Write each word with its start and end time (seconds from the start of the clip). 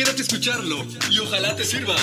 Quédate 0.00 0.22
escucharlo 0.22 0.82
y 1.10 1.18
ojalá 1.18 1.54
te 1.54 1.62
sirva. 1.62 1.94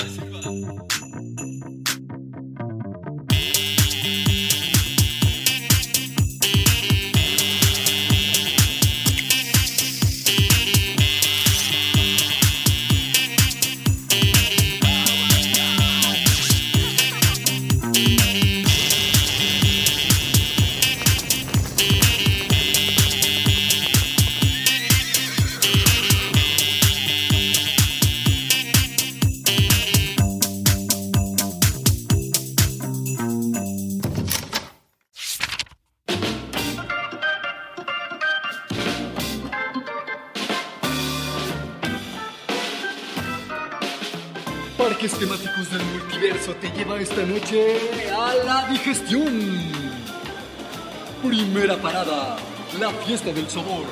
Primera 51.68 51.84
parada, 51.84 52.38
la 52.80 52.92
fiesta 53.04 53.34
del 53.34 53.50
sabor, 53.50 53.84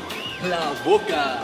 la 0.48 0.72
boca. 0.90 1.44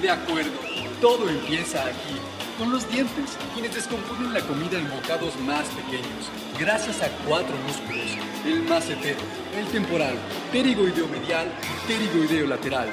De 0.00 0.08
acuerdo, 0.08 0.52
todo 1.00 1.28
empieza 1.28 1.84
aquí, 1.84 2.14
con 2.56 2.70
los 2.70 2.88
dientes, 2.88 3.36
quienes 3.54 3.74
descomponen 3.74 4.32
la 4.32 4.40
comida 4.40 4.78
en 4.78 4.88
bocados 4.88 5.34
más 5.40 5.66
pequeños, 5.70 6.30
gracias 6.60 7.02
a 7.02 7.08
cuatro 7.26 7.56
músculos, 7.66 8.24
el 8.46 8.62
macetero, 8.68 9.18
el 9.58 9.66
temporal, 9.66 10.14
pterigoideo 10.52 11.08
medial 11.08 11.48
y 11.60 11.88
pterigoideo 11.88 12.46
lateral. 12.46 12.88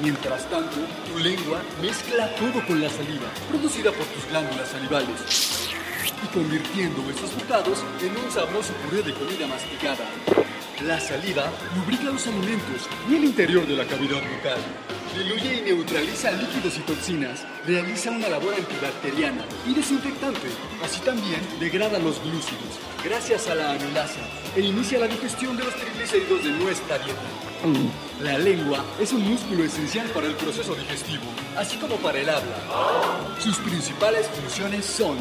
Mientras 0.00 0.48
tanto, 0.48 0.76
tu 1.12 1.18
lengua 1.18 1.60
mezcla 1.82 2.34
todo 2.36 2.66
con 2.66 2.80
la 2.80 2.88
saliva, 2.88 3.28
producida 3.50 3.92
por 3.92 4.06
tus 4.06 4.24
glándulas 4.30 4.70
salivales, 4.70 5.66
y 6.24 6.26
convirtiendo 6.28 7.02
esos 7.10 7.34
bocados 7.34 7.84
en 8.00 8.16
un 8.16 8.30
sabroso 8.32 8.72
puré 8.88 9.02
de 9.02 9.12
comida 9.12 9.46
masticada. 9.46 10.45
La 10.82 11.00
saliva 11.00 11.50
lubrica 11.74 12.04
los 12.04 12.26
alimentos 12.26 12.86
y 13.08 13.14
el 13.16 13.24
interior 13.24 13.66
de 13.66 13.76
la 13.76 13.86
cavidad 13.86 14.20
bucal. 14.20 14.58
Diluye 15.16 15.56
y 15.56 15.60
neutraliza 15.62 16.30
líquidos 16.32 16.76
y 16.76 16.80
toxinas, 16.80 17.46
realiza 17.66 18.10
una 18.10 18.28
labor 18.28 18.54
antibacteriana 18.54 19.46
y 19.66 19.72
desinfectante. 19.72 20.48
Así 20.84 21.00
también 21.00 21.40
degrada 21.58 21.98
los 21.98 22.22
glúcidos, 22.22 22.78
gracias 23.02 23.48
a 23.48 23.54
la 23.54 23.70
amilasa, 23.72 24.20
e 24.54 24.60
inicia 24.60 24.98
la 24.98 25.08
digestión 25.08 25.56
de 25.56 25.64
los 25.64 25.74
triglicéridos 25.74 26.44
de 26.44 26.50
nuestra 26.50 26.98
dieta. 26.98 27.22
La 28.20 28.36
lengua 28.36 28.84
es 29.00 29.14
un 29.14 29.22
músculo 29.22 29.64
esencial 29.64 30.06
para 30.08 30.26
el 30.26 30.34
proceso 30.34 30.74
digestivo, 30.74 31.24
así 31.56 31.78
como 31.78 31.96
para 31.96 32.18
el 32.18 32.28
habla. 32.28 32.56
Sus 33.38 33.56
principales 33.58 34.26
funciones 34.28 34.84
son 34.84 35.16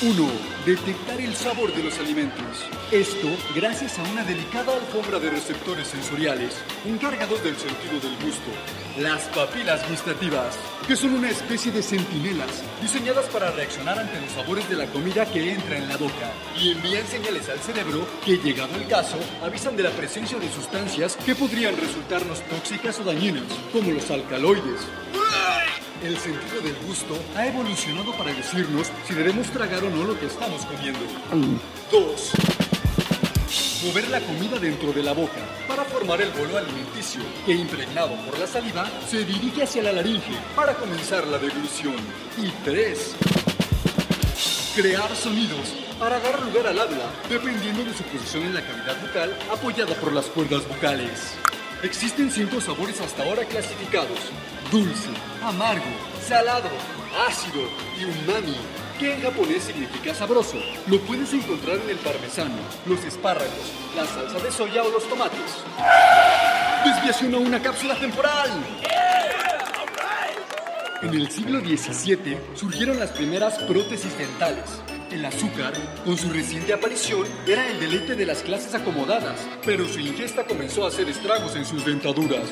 1. 0.00 0.28
Detectar 0.64 1.20
el 1.20 1.34
sabor 1.34 1.74
de 1.74 1.82
los 1.82 1.98
alimentos. 1.98 2.68
Esto 2.92 3.26
gracias 3.56 3.98
a 3.98 4.04
una 4.04 4.22
delicada 4.22 4.72
alfombra 4.74 5.18
de 5.18 5.30
receptores 5.30 5.88
sensoriales 5.88 6.54
encargados 6.86 7.42
del 7.42 7.56
sentido 7.56 7.98
del 7.98 8.14
gusto. 8.24 8.48
Las 9.00 9.22
papilas 9.34 9.88
gustativas, 9.90 10.56
que 10.86 10.94
son 10.94 11.14
una 11.14 11.30
especie 11.30 11.72
de 11.72 11.82
centinelas 11.82 12.62
diseñadas 12.80 13.26
para 13.26 13.50
reaccionar 13.50 13.98
ante 13.98 14.20
los 14.20 14.30
sabores 14.30 14.68
de 14.68 14.76
la 14.76 14.86
comida 14.86 15.26
que 15.26 15.52
entra 15.54 15.78
en 15.78 15.88
la 15.88 15.96
boca 15.96 16.32
y 16.56 16.70
envían 16.70 17.06
señales 17.08 17.48
al 17.48 17.58
cerebro 17.58 18.06
que, 18.24 18.38
llegado 18.38 18.76
el 18.76 18.86
caso, 18.86 19.18
avisan 19.42 19.76
de 19.76 19.82
la 19.82 19.90
presencia 19.90 20.38
de 20.38 20.48
sustancias 20.48 21.16
que 21.26 21.34
podrían 21.34 21.76
resultarnos 21.76 22.40
tóxicas 22.42 23.00
o 23.00 23.04
dañinas, 23.04 23.42
como 23.72 23.90
los 23.90 24.08
alcaloides. 24.12 24.86
El 26.02 26.16
sentido 26.16 26.60
del 26.62 26.76
gusto 26.86 27.18
ha 27.34 27.46
evolucionado 27.48 28.12
para 28.12 28.32
decirnos 28.32 28.86
si 29.06 29.14
debemos 29.14 29.48
tragar 29.48 29.82
o 29.82 29.90
no 29.90 30.04
lo 30.04 30.18
que 30.18 30.26
estamos 30.26 30.64
comiendo. 30.64 31.00
2. 31.90 32.32
Mover 33.84 34.08
la 34.08 34.20
comida 34.20 34.60
dentro 34.60 34.92
de 34.92 35.02
la 35.02 35.12
boca 35.12 35.40
para 35.66 35.84
formar 35.84 36.22
el 36.22 36.30
bolo 36.30 36.56
alimenticio 36.56 37.20
que, 37.44 37.52
impregnado 37.52 38.14
por 38.26 38.38
la 38.38 38.46
saliva, 38.46 38.88
se 39.10 39.24
dirige 39.24 39.64
hacia 39.64 39.82
la 39.82 39.92
laringe 39.92 40.38
para 40.54 40.74
comenzar 40.74 41.26
la 41.26 41.38
deglución. 41.38 41.96
Y 42.36 42.48
3. 42.64 43.16
Crear 44.76 45.16
sonidos 45.16 45.74
para 45.98 46.20
dar 46.20 46.40
lugar 46.42 46.68
al 46.68 46.78
habla, 46.78 47.10
dependiendo 47.28 47.82
de 47.82 47.92
su 47.92 48.04
posición 48.04 48.44
en 48.44 48.54
la 48.54 48.64
cavidad 48.64 49.00
bucal 49.00 49.36
apoyada 49.50 49.96
por 49.96 50.12
las 50.12 50.26
cuerdas 50.26 50.66
vocales. 50.68 51.34
Existen 51.82 52.30
cinco 52.30 52.60
sabores 52.60 53.00
hasta 53.00 53.24
ahora 53.24 53.44
clasificados. 53.44 54.18
Dulce, 54.70 55.08
amargo, 55.42 55.86
salado, 56.20 56.68
ácido 57.26 57.62
y 57.98 58.04
umami, 58.04 58.54
que 58.98 59.14
en 59.14 59.22
japonés 59.22 59.64
significa 59.64 60.14
sabroso. 60.14 60.58
Lo 60.88 61.00
puedes 61.00 61.32
encontrar 61.32 61.76
en 61.76 61.88
el 61.88 61.96
parmesano, 61.96 62.56
los 62.84 63.02
espárragos, 63.02 63.72
la 63.96 64.04
salsa 64.04 64.38
de 64.38 64.52
soya 64.52 64.82
o 64.82 64.90
los 64.90 65.08
tomates. 65.08 65.64
Desviación 66.84 67.34
a 67.34 67.38
una 67.38 67.62
cápsula 67.62 67.94
temporal. 67.98 68.50
En 71.00 71.14
el 71.14 71.30
siglo 71.30 71.60
XVII 71.60 72.38
surgieron 72.54 72.98
las 72.98 73.12
primeras 73.12 73.58
prótesis 73.60 74.18
dentales. 74.18 74.82
El 75.10 75.24
azúcar, 75.24 75.72
con 76.04 76.18
su 76.18 76.28
reciente 76.28 76.74
aparición, 76.74 77.26
era 77.46 77.66
el 77.66 77.80
deleite 77.80 78.14
de 78.14 78.26
las 78.26 78.42
clases 78.42 78.74
acomodadas, 78.74 79.48
pero 79.64 79.88
su 79.88 80.00
ingesta 80.00 80.44
comenzó 80.44 80.84
a 80.84 80.88
hacer 80.88 81.08
estragos 81.08 81.56
en 81.56 81.64
sus 81.64 81.86
dentaduras. 81.86 82.46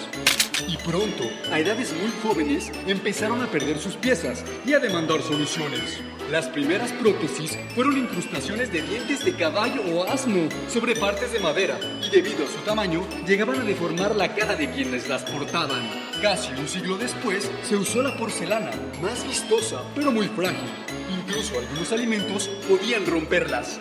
Y 0.67 0.79
pronto, 0.79 1.25
a 1.53 1.61
edades 1.61 1.93
muy 1.93 2.11
jóvenes, 2.23 2.73
empezaron 2.87 3.43
a 3.43 3.47
perder 3.47 3.79
sus 3.79 3.95
piezas 3.97 4.43
y 4.65 4.73
a 4.73 4.79
demandar 4.79 5.21
soluciones. 5.21 6.01
Las 6.31 6.49
primeras 6.49 6.93
prótesis 6.93 7.59
fueron 7.75 7.99
incrustaciones 7.99 8.73
de 8.73 8.81
dientes 8.81 9.23
de 9.23 9.35
caballo 9.35 9.83
o 9.95 10.05
asno 10.05 10.49
sobre 10.69 10.97
partes 10.97 11.33
de 11.35 11.41
madera 11.41 11.79
y 12.03 12.11
debido 12.11 12.45
a 12.45 12.49
su 12.49 12.59
tamaño 12.65 13.07
llegaban 13.27 13.61
a 13.61 13.65
deformar 13.65 14.17
la 14.17 14.35
cara 14.35 14.57
de 14.57 14.71
quienes 14.71 15.09
las 15.09 15.25
portaban. 15.25 15.89
Casi 16.23 16.53
un 16.53 16.67
siglo 16.67 16.97
después 16.97 17.51
se 17.63 17.77
usó 17.77 18.03
la 18.03 18.17
porcelana, 18.17 18.71
más 19.03 19.25
vistosa 19.27 19.83
pero 19.95 20.11
muy 20.11 20.27
frágil. 20.29 20.96
Incluso 21.11 21.59
algunos 21.59 21.93
alimentos 21.93 22.49
podían 22.69 23.07
romperlas. 23.07 23.79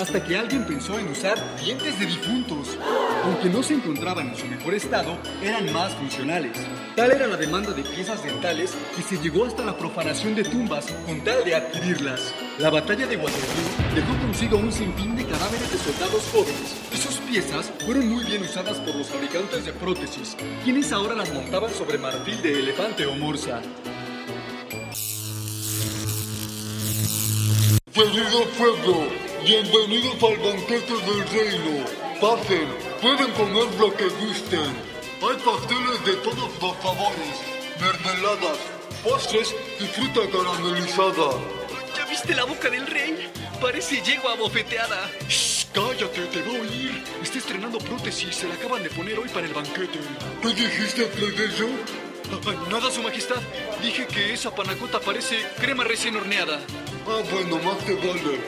Hasta 0.00 0.22
que 0.22 0.36
alguien 0.36 0.64
pensó 0.64 0.98
en 0.98 1.08
usar 1.08 1.36
dientes 1.58 1.98
de 1.98 2.06
difuntos. 2.06 2.78
Aunque 3.24 3.48
no 3.48 3.62
se 3.62 3.74
encontraban 3.74 4.28
en 4.28 4.36
su 4.36 4.46
mejor 4.46 4.74
estado, 4.74 5.18
eran 5.42 5.72
más 5.72 5.92
funcionales. 5.94 6.56
Tal 6.94 7.12
era 7.12 7.26
la 7.26 7.36
demanda 7.36 7.72
de 7.72 7.82
piezas 7.82 8.22
dentales 8.24 8.74
que 8.96 9.02
se 9.02 9.20
llegó 9.22 9.44
hasta 9.44 9.64
la 9.64 9.76
profanación 9.76 10.34
de 10.34 10.44
tumbas 10.44 10.86
con 11.06 11.20
tal 11.22 11.44
de 11.44 11.54
adquirirlas. 11.54 12.34
La 12.58 12.70
batalla 12.70 13.06
de 13.06 13.16
Waterloo 13.16 13.94
dejó 13.94 14.16
consigo 14.20 14.58
un 14.58 14.72
sinfín 14.72 15.16
de 15.16 15.24
cadáveres 15.24 15.70
de 15.70 15.78
soldados 15.78 16.24
jóvenes 16.32 16.76
y 16.92 16.96
sus 16.96 17.16
piezas 17.20 17.72
fueron 17.84 18.08
muy 18.08 18.24
bien 18.24 18.42
usadas 18.42 18.78
por 18.78 18.94
los 18.96 19.08
fabricantes 19.08 19.64
de 19.64 19.72
prótesis, 19.72 20.36
quienes 20.64 20.92
ahora 20.92 21.14
las 21.14 21.32
montaban 21.32 21.72
sobre 21.72 21.98
marfil 21.98 22.40
de 22.42 22.58
elefante 22.60 23.06
o 23.06 23.14
morsa. 23.14 23.62
Querido 27.98 28.44
pueblo, 28.56 29.08
bienvenidos 29.42 30.22
al 30.22 30.36
banquete 30.36 30.92
del 30.92 31.28
reino. 31.30 31.84
Pasen, 32.20 32.68
pueden 33.02 33.32
comer 33.32 33.74
lo 33.76 33.92
que 33.92 34.04
gusten. 34.04 34.70
Hay 35.20 35.36
pasteles 35.44 36.04
de 36.04 36.12
todos 36.22 36.48
los 36.62 36.76
sabores, 36.80 37.34
mermeladas, 37.80 38.58
postres 39.02 39.52
y 39.80 39.84
fruta 39.86 40.20
caramelizada. 40.30 41.40
¿Ya 41.96 42.04
viste 42.08 42.36
la 42.36 42.44
boca 42.44 42.70
del 42.70 42.86
rey? 42.86 43.32
Parece 43.60 44.00
yegua 44.00 44.36
bofeteada. 44.36 45.10
Shh, 45.28 45.66
cállate, 45.72 46.26
te 46.26 46.42
va 46.42 46.56
a 46.56 46.60
oír. 46.60 47.02
Está 47.20 47.38
estrenando 47.38 47.78
prótesis, 47.78 48.32
se 48.32 48.46
la 48.46 48.54
acaban 48.54 48.84
de 48.84 48.90
poner 48.90 49.18
hoy 49.18 49.28
para 49.28 49.44
el 49.44 49.52
banquete. 49.52 49.98
¿Qué 50.40 50.48
dijiste, 50.54 51.02
plebeyo? 51.06 51.66
Nada, 52.70 52.90
Su 52.90 53.02
Majestad. 53.02 53.40
Dije 53.82 54.06
que 54.06 54.32
esa 54.32 54.54
panacota 54.54 55.00
parece 55.00 55.36
crema 55.60 55.84
recién 55.84 56.16
horneada. 56.16 56.60
Ah, 57.06 57.22
bueno, 57.32 57.58
más 57.62 57.78
te 57.78 57.94
vale. 57.94 58.40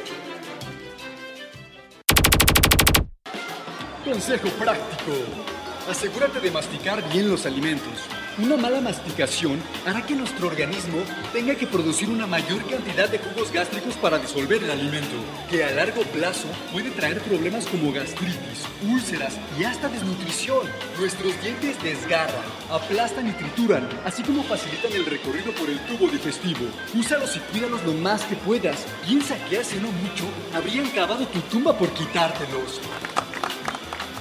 Consejo 4.04 4.48
práctico. 4.50 5.59
Asegúrate 5.88 6.40
de 6.40 6.50
masticar 6.50 7.02
bien 7.12 7.28
los 7.28 7.46
alimentos. 7.46 7.92
Una 8.38 8.56
mala 8.56 8.80
masticación 8.80 9.60
hará 9.84 10.06
que 10.06 10.14
nuestro 10.14 10.46
organismo 10.46 10.98
tenga 11.32 11.54
que 11.54 11.66
producir 11.66 12.08
una 12.08 12.26
mayor 12.26 12.64
cantidad 12.66 13.08
de 13.08 13.18
jugos 13.18 13.52
gástricos 13.52 13.94
para 13.96 14.18
disolver 14.18 14.62
el 14.62 14.70
alimento, 14.70 15.16
que 15.50 15.64
a 15.64 15.72
largo 15.72 16.02
plazo 16.02 16.46
puede 16.72 16.90
traer 16.90 17.20
problemas 17.22 17.66
como 17.66 17.92
gastritis, 17.92 18.64
úlceras 18.88 19.36
y 19.58 19.64
hasta 19.64 19.88
desnutrición. 19.88 20.66
Nuestros 20.98 21.40
dientes 21.42 21.82
desgarran, 21.82 22.44
aplastan 22.70 23.28
y 23.28 23.32
trituran, 23.32 23.88
así 24.04 24.22
como 24.22 24.42
facilitan 24.44 24.92
el 24.92 25.06
recorrido 25.06 25.52
por 25.52 25.68
el 25.68 25.80
tubo 25.86 26.08
digestivo. 26.08 26.66
Úsalos 26.94 27.36
y 27.36 27.40
cuídalos 27.40 27.82
lo 27.84 27.94
más 27.94 28.22
que 28.24 28.36
puedas. 28.36 28.86
Piensa 29.06 29.36
que 29.48 29.58
hace 29.58 29.76
no 29.80 29.90
mucho 29.90 30.24
habrían 30.54 30.88
cavado 30.90 31.26
tu 31.26 31.40
tumba 31.40 31.76
por 31.76 31.90
quitártelos. 31.90 32.80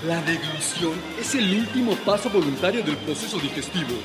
La 0.07 0.21
deglución 0.21 0.93
es 1.19 1.35
el 1.35 1.59
último 1.59 1.93
paso 2.05 2.29
voluntario 2.29 2.81
del 2.83 2.95
proceso 2.95 3.37
digestivo. 3.37 3.97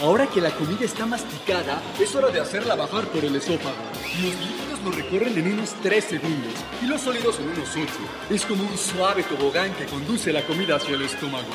Ahora 0.00 0.28
que 0.28 0.40
la 0.40 0.52
comida 0.52 0.84
está 0.84 1.04
masticada, 1.04 1.82
es 2.00 2.14
hora 2.14 2.28
de 2.28 2.38
hacerla 2.38 2.76
bajar 2.76 3.06
por 3.06 3.24
el 3.24 3.34
esófago. 3.34 3.74
Los 4.22 4.34
líquidos 4.36 4.82
lo 4.84 4.92
recorren 4.92 5.36
en 5.36 5.54
unos 5.54 5.74
3 5.82 6.04
segundos 6.04 6.54
y 6.80 6.86
los 6.86 7.00
sólidos 7.00 7.40
en 7.40 7.48
unos 7.48 7.70
8. 7.70 7.86
Es 8.30 8.46
como 8.46 8.62
un 8.62 8.78
suave 8.78 9.24
tobogán 9.24 9.74
que 9.74 9.86
conduce 9.86 10.32
la 10.32 10.42
comida 10.42 10.76
hacia 10.76 10.94
el 10.94 11.02
estómago. 11.02 11.50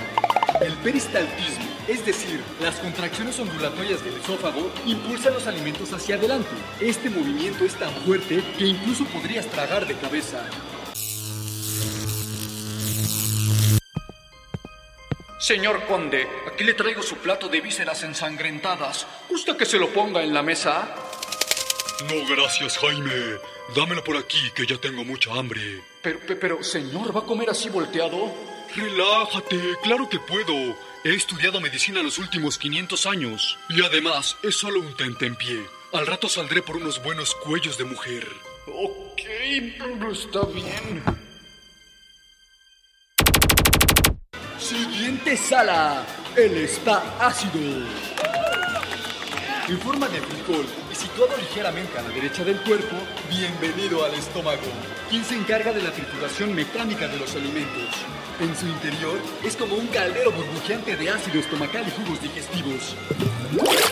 El 0.60 0.74
peristaltismo, 0.74 1.66
es 1.88 2.06
decir, 2.06 2.42
las 2.62 2.76
contracciones 2.76 3.40
ondulatorias 3.40 4.04
del 4.04 4.16
esófago, 4.16 4.70
impulsan 4.86 5.34
los 5.34 5.48
alimentos 5.48 5.94
hacia 5.94 6.16
adelante. 6.16 6.50
Este 6.82 7.10
movimiento 7.10 7.64
es 7.64 7.76
tan 7.76 7.94
fuerte 8.06 8.44
que 8.58 8.66
incluso 8.66 9.06
podrías 9.06 9.46
tragar 9.46 9.88
de 9.88 9.96
cabeza. 9.96 10.44
Señor 15.48 15.86
conde, 15.86 16.28
aquí 16.46 16.66
le 16.66 16.74
traigo 16.74 17.02
su 17.02 17.16
plato 17.20 17.48
de 17.48 17.62
vísceras 17.62 18.04
ensangrentadas. 18.04 19.08
¿Gusta 19.30 19.56
que 19.56 19.66
se 19.66 19.78
lo 19.80 19.88
ponga 19.94 20.22
en 20.22 20.34
la 20.34 20.44
mesa? 20.44 20.94
No, 22.10 22.36
gracias, 22.36 22.78
Jaime. 22.80 23.38
Dámela 23.74 24.04
por 24.04 24.18
aquí, 24.18 24.52
que 24.54 24.66
ya 24.66 24.78
tengo 24.78 25.06
mucha 25.06 25.32
hambre. 25.34 25.62
Pero, 26.02 26.20
pe- 26.20 26.36
pero, 26.36 26.62
señor, 26.64 27.16
¿va 27.16 27.22
a 27.22 27.24
comer 27.24 27.50
así 27.50 27.70
volteado? 27.70 28.30
Relájate, 28.76 29.58
claro 29.84 30.10
que 30.10 30.20
puedo. 30.20 30.54
He 31.06 31.14
estudiado 31.16 31.62
medicina 31.62 32.04
los 32.04 32.18
últimos 32.18 32.58
500 32.58 33.06
años. 33.06 33.58
Y 33.70 33.82
además, 33.86 34.36
es 34.44 34.54
solo 34.56 34.82
un 34.82 34.98
tentempié. 34.98 35.66
Al 35.94 36.06
rato 36.08 36.28
saldré 36.28 36.62
por 36.62 36.76
unos 36.76 37.02
buenos 37.02 37.34
cuellos 37.36 37.78
de 37.78 37.86
mujer. 37.86 38.28
Ok, 38.68 39.22
está 40.12 40.42
bien. 40.54 41.02
Siguiente 44.68 45.38
sala, 45.38 46.06
el 46.36 46.58
spa 46.68 47.02
ácido. 47.22 47.88
En 49.70 49.80
forma 49.80 50.10
de 50.10 50.20
frijol 50.20 50.66
y 50.92 50.96
situado 50.96 51.38
ligeramente 51.38 51.98
a 51.98 52.02
la 52.02 52.10
derecha 52.10 52.44
del 52.44 52.60
cuerpo, 52.64 52.98
bienvenido 53.30 54.04
al 54.04 54.14
estómago, 54.16 54.68
quien 55.10 55.24
se 55.24 55.38
encarga 55.38 55.72
de 55.72 55.82
la 55.82 55.94
trituración 55.94 56.54
mecánica 56.54 57.08
de 57.08 57.16
los 57.16 57.34
alimentos. 57.34 57.96
En 58.42 58.54
su 58.58 58.68
interior 58.68 59.18
es 59.42 59.56
como 59.56 59.76
un 59.76 59.88
caldero 59.88 60.34
burbujeante 60.34 60.98
de 60.98 61.12
ácido 61.12 61.40
estomacal 61.40 61.86
y 61.88 62.04
jugos 62.04 62.22
digestivos, 62.22 62.94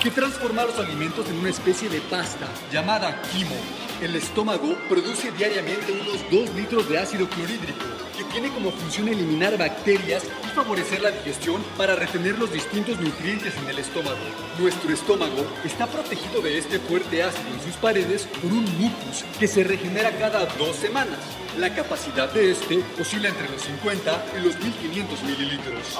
que 0.03 0.11
transforma 0.11 0.65
los 0.65 0.77
alimentos 0.77 1.25
en 1.29 1.37
una 1.37 1.51
especie 1.51 1.87
de 1.87 2.01
pasta 2.01 2.49
llamada 2.69 3.21
quimo. 3.31 3.55
El 4.01 4.13
estómago 4.13 4.75
produce 4.89 5.31
diariamente 5.31 5.93
unos 5.93 6.19
2 6.29 6.53
litros 6.55 6.89
de 6.89 6.97
ácido 6.97 7.29
clorhídrico, 7.29 7.85
que 8.17 8.25
tiene 8.25 8.49
como 8.49 8.69
función 8.71 9.07
eliminar 9.07 9.57
bacterias 9.57 10.23
y 10.43 10.49
favorecer 10.49 11.01
la 11.01 11.11
digestión 11.11 11.63
para 11.77 11.95
retener 11.95 12.37
los 12.37 12.51
distintos 12.51 12.99
nutrientes 12.99 13.53
en 13.55 13.69
el 13.69 13.79
estómago. 13.79 14.19
Nuestro 14.59 14.93
estómago 14.93 15.45
está 15.63 15.87
protegido 15.87 16.41
de 16.41 16.57
este 16.57 16.77
fuerte 16.79 17.23
ácido 17.23 17.47
en 17.53 17.61
sus 17.63 17.75
paredes 17.77 18.23
por 18.41 18.51
un 18.51 18.65
mucus 18.77 19.23
que 19.39 19.47
se 19.47 19.63
regenera 19.63 20.11
cada 20.19 20.45
dos 20.45 20.75
semanas. 20.75 21.19
La 21.57 21.73
capacidad 21.73 22.29
de 22.33 22.51
este 22.51 22.83
oscila 22.99 23.29
entre 23.29 23.49
los 23.49 23.61
50 23.61 24.25
y 24.37 24.45
los 24.45 24.59
1500 24.59 25.23
mililitros. 25.23 25.97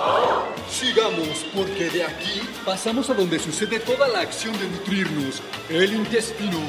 Sigamos, 0.69 1.45
porque 1.55 1.89
de 1.89 2.03
aquí 2.03 2.41
pasamos 2.65 3.09
a 3.09 3.13
donde 3.13 3.39
sucede 3.39 3.79
toda 3.79 4.09
la 4.09 4.19
acción 4.19 4.53
de 4.59 4.67
nutrirnos, 4.67 5.41
el 5.69 5.93
intestino. 5.93 6.59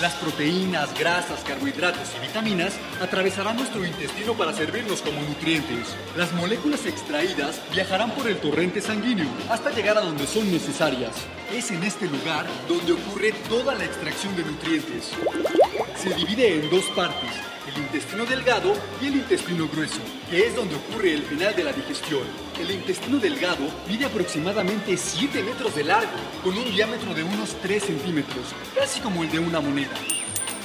Las 0.00 0.14
proteínas, 0.14 0.96
grasas, 0.96 1.40
carbohidratos 1.40 2.14
y 2.16 2.26
vitaminas 2.26 2.74
atravesarán 3.00 3.56
nuestro 3.56 3.84
intestino 3.84 4.32
para 4.34 4.52
servirnos 4.52 5.02
como 5.02 5.20
nutrientes. 5.22 5.96
Las 6.16 6.32
moléculas 6.34 6.86
extraídas 6.86 7.60
viajarán 7.72 8.12
por 8.12 8.28
el 8.28 8.36
torrente 8.36 8.80
sanguíneo 8.80 9.26
hasta 9.50 9.70
llegar 9.70 9.98
a 9.98 10.02
donde 10.02 10.24
son 10.28 10.52
necesarias. 10.52 11.16
Es 11.52 11.72
en 11.72 11.82
este 11.82 12.06
lugar 12.06 12.46
donde 12.68 12.92
ocurre 12.92 13.32
toda 13.48 13.74
la 13.74 13.86
extracción 13.86 14.36
de 14.36 14.44
nutrientes. 14.44 15.10
Se 15.96 16.14
divide 16.14 16.54
en 16.54 16.70
dos 16.70 16.84
partes, 16.94 17.30
el 17.66 17.82
intestino 17.82 18.24
delgado 18.24 18.74
y 19.02 19.08
el 19.08 19.16
intestino 19.16 19.66
grueso, 19.66 20.00
que 20.30 20.46
es 20.46 20.54
donde 20.54 20.76
ocurre 20.76 21.14
el 21.14 21.22
final 21.24 21.56
de 21.56 21.64
la 21.64 21.72
digestión. 21.72 22.47
El 22.60 22.72
intestino 22.72 23.18
delgado 23.18 23.64
mide 23.88 24.04
aproximadamente 24.06 24.96
7 24.96 25.44
metros 25.44 25.76
de 25.76 25.84
largo, 25.84 26.10
con 26.42 26.58
un 26.58 26.64
diámetro 26.64 27.14
de 27.14 27.22
unos 27.22 27.54
3 27.62 27.84
centímetros, 27.84 28.46
casi 28.74 28.98
como 29.00 29.22
el 29.22 29.30
de 29.30 29.38
una 29.38 29.60
moneda. 29.60 29.94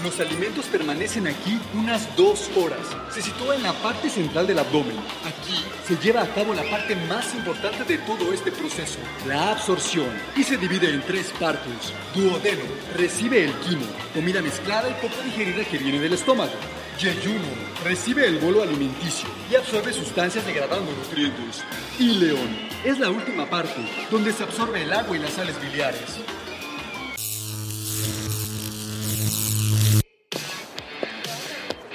Los 0.04 0.20
alimentos 0.20 0.66
permanecen 0.66 1.28
aquí 1.28 1.60
unas 1.76 2.14
dos 2.18 2.50
horas. 2.58 2.80
Se 3.12 3.22
sitúa 3.22 3.56
en 3.56 3.64
la 3.64 3.74
parte 3.74 4.10
central 4.10 4.48
del 4.48 4.58
abdomen. 4.58 4.98
Aquí 5.24 5.64
se 5.88 5.96
lleva 5.98 6.24
a 6.24 6.34
cabo 6.34 6.56
la 6.56 6.64
parte 6.64 6.96
más 7.08 7.34
importante 7.36 7.84
de 7.84 8.00
todo 8.00 8.34
este 8.34 8.52
proceso, 8.52 8.98
la 9.28 9.52
absorción, 9.52 10.10
y 10.36 10.44
se 10.44 10.58
divide 10.58 10.90
en 10.90 11.04
tres 11.04 11.32
partes. 11.40 11.94
Duodeno 12.16 12.64
recibe 12.98 13.46
el 13.46 13.54
quimo, 13.60 13.86
comida 14.16 14.42
mezclada 14.42 14.90
y 14.90 14.94
poco 15.08 15.22
digerida 15.24 15.64
que 15.64 15.78
viene 15.78 16.00
del 16.00 16.14
estómago. 16.14 16.54
Yeyuno 16.98 17.48
recibe 17.84 18.28
el 18.28 18.38
bolo 18.40 18.62
alimenticio 18.62 19.28
y 19.52 19.56
absorbe 19.56 19.92
sustancias 19.94 20.46
degradando 20.46 20.92
nutrientes. 20.92 21.64
Y 22.00 22.16
león 22.16 22.58
es 22.84 23.00
la 23.00 23.10
última 23.10 23.50
parte, 23.50 23.82
donde 24.10 24.32
se 24.32 24.44
absorbe 24.44 24.84
el 24.84 24.94
agua 24.94 25.16
y 25.16 25.20
las 25.20 25.34
sales 25.34 25.60
biliares. 25.62 26.20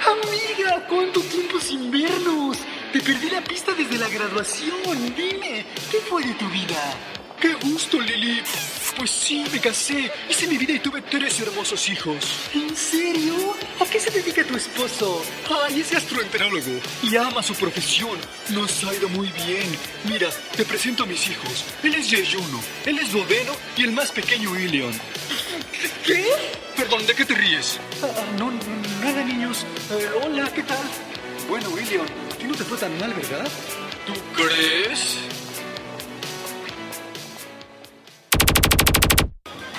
Amiga, 0.05 0.85
¿cuánto 0.87 1.21
tiempo 1.21 1.59
sin 1.59 1.91
vernos? 1.91 2.57
Te 2.91 2.99
perdí 2.99 3.29
la 3.29 3.41
pista 3.41 3.73
desde 3.73 3.97
la 3.97 4.09
graduación. 4.09 5.15
Dime, 5.15 5.65
¿qué 5.91 5.97
fue 6.09 6.23
de 6.23 6.33
tu 6.33 6.47
vida? 6.49 6.93
¡Qué 7.39 7.53
gusto, 7.53 7.99
Lili! 7.99 8.41
Pues 8.99 9.11
sí, 9.11 9.45
me 9.49 9.61
casé, 9.61 10.11
hice 10.29 10.45
mi 10.47 10.57
vida 10.57 10.73
y 10.73 10.79
tuve 10.79 11.01
tres 11.01 11.39
hermosos 11.39 11.87
hijos. 11.87 12.17
¿En 12.53 12.75
serio? 12.75 13.55
¿A 13.79 13.85
qué 13.85 13.97
se 13.97 14.11
dedica 14.11 14.43
tu 14.43 14.57
esposo? 14.57 15.23
Ay, 15.63 15.79
es 15.79 15.89
gastroenterólogo 15.89 16.81
y 17.01 17.15
ama 17.15 17.41
su 17.41 17.55
profesión. 17.55 18.19
Nos 18.49 18.83
ha 18.83 18.93
ido 18.93 19.07
muy 19.07 19.31
bien. 19.47 19.73
Mira, 20.03 20.27
te 20.53 20.65
presento 20.65 21.03
a 21.03 21.05
mis 21.05 21.29
hijos. 21.29 21.63
Él 21.81 21.95
es 21.95 22.09
Yeyuno, 22.09 22.59
él 22.85 22.99
es 22.99 23.13
Dodeno 23.13 23.53
y 23.77 23.83
el 23.83 23.93
más 23.93 24.11
pequeño 24.11 24.59
Ilion. 24.59 24.91
¿Qué? 26.05 26.25
Perdón, 26.75 27.07
¿de 27.07 27.15
qué 27.15 27.23
te 27.23 27.35
ríes? 27.35 27.79
Ah, 28.03 28.07
no, 28.37 28.51
nada, 29.01 29.23
niños. 29.23 29.65
Eh, 29.91 30.09
hola, 30.25 30.51
¿qué 30.53 30.63
tal? 30.63 30.83
Bueno, 31.47 31.69
Ilion, 31.79 32.05
a 32.05 32.35
ti 32.35 32.43
no 32.43 32.53
te 32.53 32.65
fue 32.65 32.77
tan 32.77 32.99
mal, 32.99 33.13
¿verdad? 33.13 33.47
¿Tú 34.05 34.13
crees? 34.35 35.19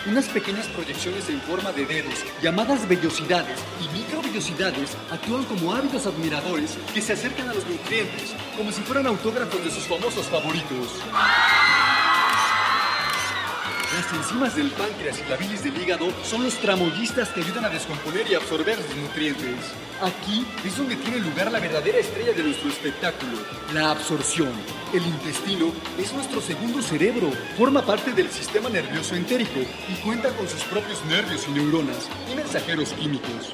Unas 0.06 0.28
pequeñas 0.28 0.66
proyecciones 0.68 1.28
en 1.28 1.40
forma 1.42 1.72
de 1.72 1.84
dedos, 1.84 2.14
llamadas 2.42 2.88
vellosidades 2.88 3.58
y 3.82 3.98
microvellosidades, 3.98 4.96
actúan 5.10 5.44
como 5.44 5.74
ávidos 5.74 6.06
admiradores 6.06 6.78
que 6.94 7.02
se 7.02 7.12
acercan 7.12 7.50
a 7.50 7.54
los 7.54 7.66
nutrientes, 7.66 8.34
como 8.56 8.72
si 8.72 8.80
fueran 8.80 9.06
autógrafos 9.06 9.62
de 9.62 9.70
sus 9.70 9.84
famosos 9.84 10.26
favoritos. 10.26 11.02
Las 14.00 14.14
enzimas 14.14 14.56
del 14.56 14.70
páncreas 14.70 15.20
y 15.20 15.28
la 15.28 15.36
bilis 15.36 15.62
del 15.62 15.76
hígado 15.76 16.08
son 16.24 16.42
los 16.42 16.54
tramoyistas 16.54 17.28
que 17.28 17.42
ayudan 17.42 17.66
a 17.66 17.68
descomponer 17.68 18.26
y 18.30 18.34
absorber 18.34 18.78
los 18.78 18.96
nutrientes. 18.96 19.56
Aquí 20.00 20.46
es 20.64 20.74
donde 20.78 20.96
tiene 20.96 21.18
lugar 21.18 21.52
la 21.52 21.60
verdadera 21.60 21.98
estrella 21.98 22.32
de 22.32 22.44
nuestro 22.44 22.70
espectáculo, 22.70 23.36
la 23.74 23.90
absorción. 23.90 24.52
El 24.94 25.04
intestino 25.04 25.70
es 25.98 26.14
nuestro 26.14 26.40
segundo 26.40 26.80
cerebro, 26.80 27.30
forma 27.58 27.82
parte 27.82 28.12
del 28.12 28.30
sistema 28.30 28.70
nervioso 28.70 29.16
entérico 29.16 29.60
y 29.60 29.94
cuenta 30.02 30.30
con 30.30 30.48
sus 30.48 30.62
propios 30.62 31.04
nervios 31.04 31.46
y 31.46 31.50
neuronas 31.50 32.08
y 32.32 32.36
mensajeros 32.36 32.94
químicos. 32.94 33.52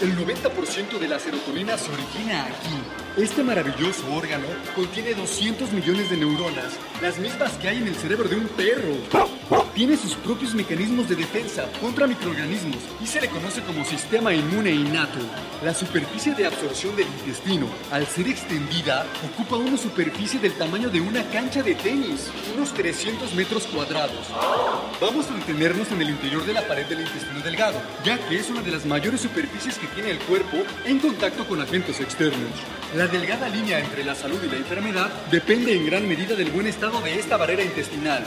El 0.00 0.16
90% 0.16 0.98
de 0.98 1.06
la 1.06 1.18
serotonina 1.18 1.76
se 1.76 1.92
origina 1.92 2.46
aquí. 2.46 2.80
Este 3.16 3.42
maravilloso 3.42 4.04
órgano 4.14 4.46
contiene 4.76 5.14
200 5.14 5.72
millones 5.72 6.10
de 6.10 6.16
neuronas, 6.16 6.78
las 7.02 7.18
mismas 7.18 7.52
que 7.54 7.68
hay 7.68 7.78
en 7.78 7.88
el 7.88 7.96
cerebro 7.96 8.28
de 8.28 8.36
un 8.36 8.46
perro. 8.46 8.94
Tiene 9.74 9.96
sus 9.96 10.14
propios 10.14 10.54
mecanismos 10.54 11.08
de 11.08 11.16
defensa 11.16 11.66
contra 11.80 12.06
microorganismos 12.06 12.78
y 13.02 13.06
se 13.06 13.20
le 13.20 13.28
conoce 13.28 13.62
como 13.62 13.84
sistema 13.84 14.32
inmune 14.32 14.70
innato. 14.70 15.18
La 15.64 15.74
superficie 15.74 16.34
de 16.34 16.46
absorción 16.46 16.94
del 16.94 17.08
intestino, 17.08 17.66
al 17.90 18.06
ser 18.06 18.28
extendida, 18.28 19.06
ocupa 19.32 19.56
una 19.56 19.76
superficie 19.76 20.38
del 20.38 20.52
tamaño 20.52 20.88
de 20.88 21.00
una 21.00 21.24
cancha 21.30 21.62
de 21.62 21.74
tenis, 21.74 22.30
unos 22.54 22.72
300 22.74 23.34
metros 23.34 23.66
cuadrados. 23.66 24.28
Vamos 25.00 25.28
a 25.30 25.34
detenernos 25.34 25.90
en 25.90 26.02
el 26.02 26.10
interior 26.10 26.44
de 26.44 26.52
la 26.52 26.66
pared 26.66 26.86
del 26.86 27.00
intestino 27.00 27.40
delgado, 27.40 27.80
ya 28.04 28.18
que 28.28 28.38
es 28.38 28.50
una 28.50 28.62
de 28.62 28.70
las 28.70 28.86
mayores 28.86 29.20
superficies 29.20 29.78
que 29.78 29.88
tiene 29.88 30.12
el 30.12 30.18
cuerpo 30.20 30.58
en 30.84 31.00
contacto 31.00 31.46
con 31.46 31.60
agentes 31.60 32.00
externos. 32.00 32.50
La 33.00 33.06
delgada 33.06 33.48
línea 33.48 33.80
entre 33.80 34.04
la 34.04 34.14
salud 34.14 34.38
y 34.44 34.50
la 34.50 34.58
enfermedad 34.58 35.10
depende 35.30 35.74
en 35.74 35.86
gran 35.86 36.06
medida 36.06 36.36
del 36.36 36.50
buen 36.50 36.66
estado 36.66 37.00
de 37.00 37.18
esta 37.18 37.38
barrera 37.38 37.62
intestinal. 37.62 38.22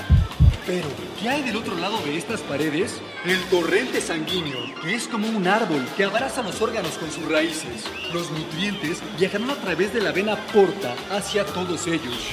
Pero, 0.65 0.88
¿qué 1.22 1.30
hay 1.30 1.44
del 1.44 1.58
otro 1.58 1.75
lado 1.75 2.01
de 2.01 2.18
estas 2.18 2.42
paredes? 2.42 3.00
El 3.24 3.39
torrente 3.51 4.01
sanguíneo, 4.01 4.58
que 4.82 4.96
es 4.96 5.08
como 5.08 5.27
un 5.27 5.48
árbol 5.48 5.86
que 5.96 6.06
abraza 6.06 6.42
los 6.42 6.60
órganos 6.60 6.98
con 6.98 7.12
sus 7.12 7.32
raíces. 7.32 7.84
Los 8.15 8.32
nutrientes 8.32 8.98
viajarán 9.20 9.51
a 9.51 9.62
través 9.62 9.94
de 9.94 10.01
la 10.01 10.12
vena 10.12 10.38
porta 10.48 10.96
hacia 11.12 11.46
todos 11.46 11.86
ellos. 11.86 12.32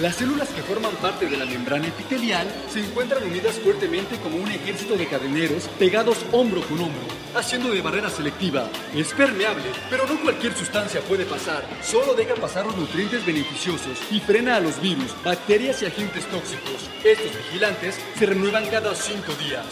Las 0.00 0.16
células 0.16 0.48
que 0.48 0.62
forman 0.62 0.94
parte 0.96 1.26
de 1.26 1.36
la 1.36 1.44
membrana 1.44 1.88
epitelial 1.88 2.48
se 2.70 2.80
encuentran 2.80 3.22
unidas 3.22 3.58
fuertemente 3.58 4.16
como 4.22 4.38
un 4.38 4.50
ejército 4.50 4.96
de 4.96 5.06
cadeneros 5.06 5.68
pegados 5.78 6.24
hombro 6.32 6.62
con 6.62 6.80
hombro, 6.80 7.02
haciendo 7.34 7.68
de 7.68 7.82
barrera 7.82 8.08
selectiva. 8.08 8.70
Es 8.94 9.12
permeable, 9.12 9.64
pero 9.90 10.06
no 10.06 10.18
cualquier 10.22 10.54
sustancia 10.54 11.02
puede 11.02 11.26
pasar. 11.26 11.64
Solo 11.82 12.14
deja 12.14 12.34
pasar 12.36 12.64
los 12.64 12.78
nutrientes 12.78 13.26
beneficiosos 13.26 13.98
y 14.10 14.20
frena 14.20 14.56
a 14.56 14.60
los 14.60 14.80
virus, 14.80 15.14
bacterias 15.22 15.82
y 15.82 15.86
agentes 15.86 16.24
tóxicos. 16.30 16.88
Estos 17.04 17.36
vigilantes 17.36 18.00
se 18.18 18.24
renuevan 18.24 18.64
cada 18.70 18.94
cinco 18.94 19.34
días. 19.34 19.66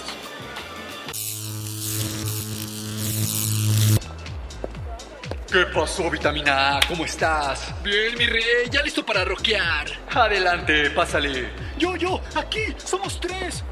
¿Qué 5.51 5.65
pasó, 5.65 6.11
vitamina 6.11 6.77
A? 6.77 6.81
¿Cómo 6.87 7.07
estás? 7.07 7.73
Bien, 7.83 8.19
mi 8.19 8.27
rey, 8.27 8.69
ya 8.71 8.83
listo 8.83 9.05
para 9.05 9.25
rockear. 9.25 9.87
Adelante, 10.11 10.91
pásale. 10.91 11.49
Yo, 11.79 11.97
yo, 11.97 12.21
aquí, 12.35 12.61
somos 12.77 13.19
tres. 13.19 13.65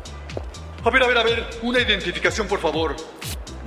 A 0.83 0.89
ver, 0.89 1.03
a 1.03 1.07
ver, 1.07 1.19
a 1.19 1.23
ver, 1.23 1.51
una 1.61 1.79
identificación, 1.79 2.49
por 2.49 2.61
favor. 2.61 2.97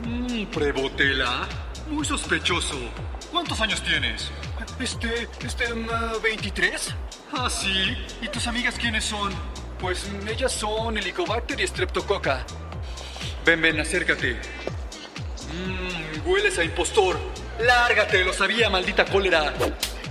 Mmm, 0.08 0.46
prebotela. 0.46 1.48
Muy 1.88 2.04
sospechoso. 2.04 2.80
¿Cuántos 3.32 3.62
años 3.62 3.84
tienes? 3.84 4.32
Este, 4.80 5.28
este, 5.46 5.72
um, 5.72 5.86
23. 6.24 6.96
Ah, 7.34 7.48
sí. 7.48 7.96
¿Y 8.24 8.28
tus 8.30 8.48
amigas 8.48 8.74
quiénes 8.80 9.06
son? 9.06 9.32
Pues 9.80 10.10
ellas 10.28 10.51
son 10.51 10.98
Helicobacter 10.98 11.62
y 11.62 11.68
Streptococa. 11.68 12.44
Ven, 13.46 13.62
ven, 13.62 13.80
acércate. 13.80 14.36
Mmm, 15.54 16.28
hueles 16.28 16.58
a 16.58 16.63
impostor. 16.63 17.20
Lárgate, 17.60 18.24
lo 18.24 18.34
sabía, 18.34 18.70
maldita 18.70 19.06
cólera. 19.06 19.54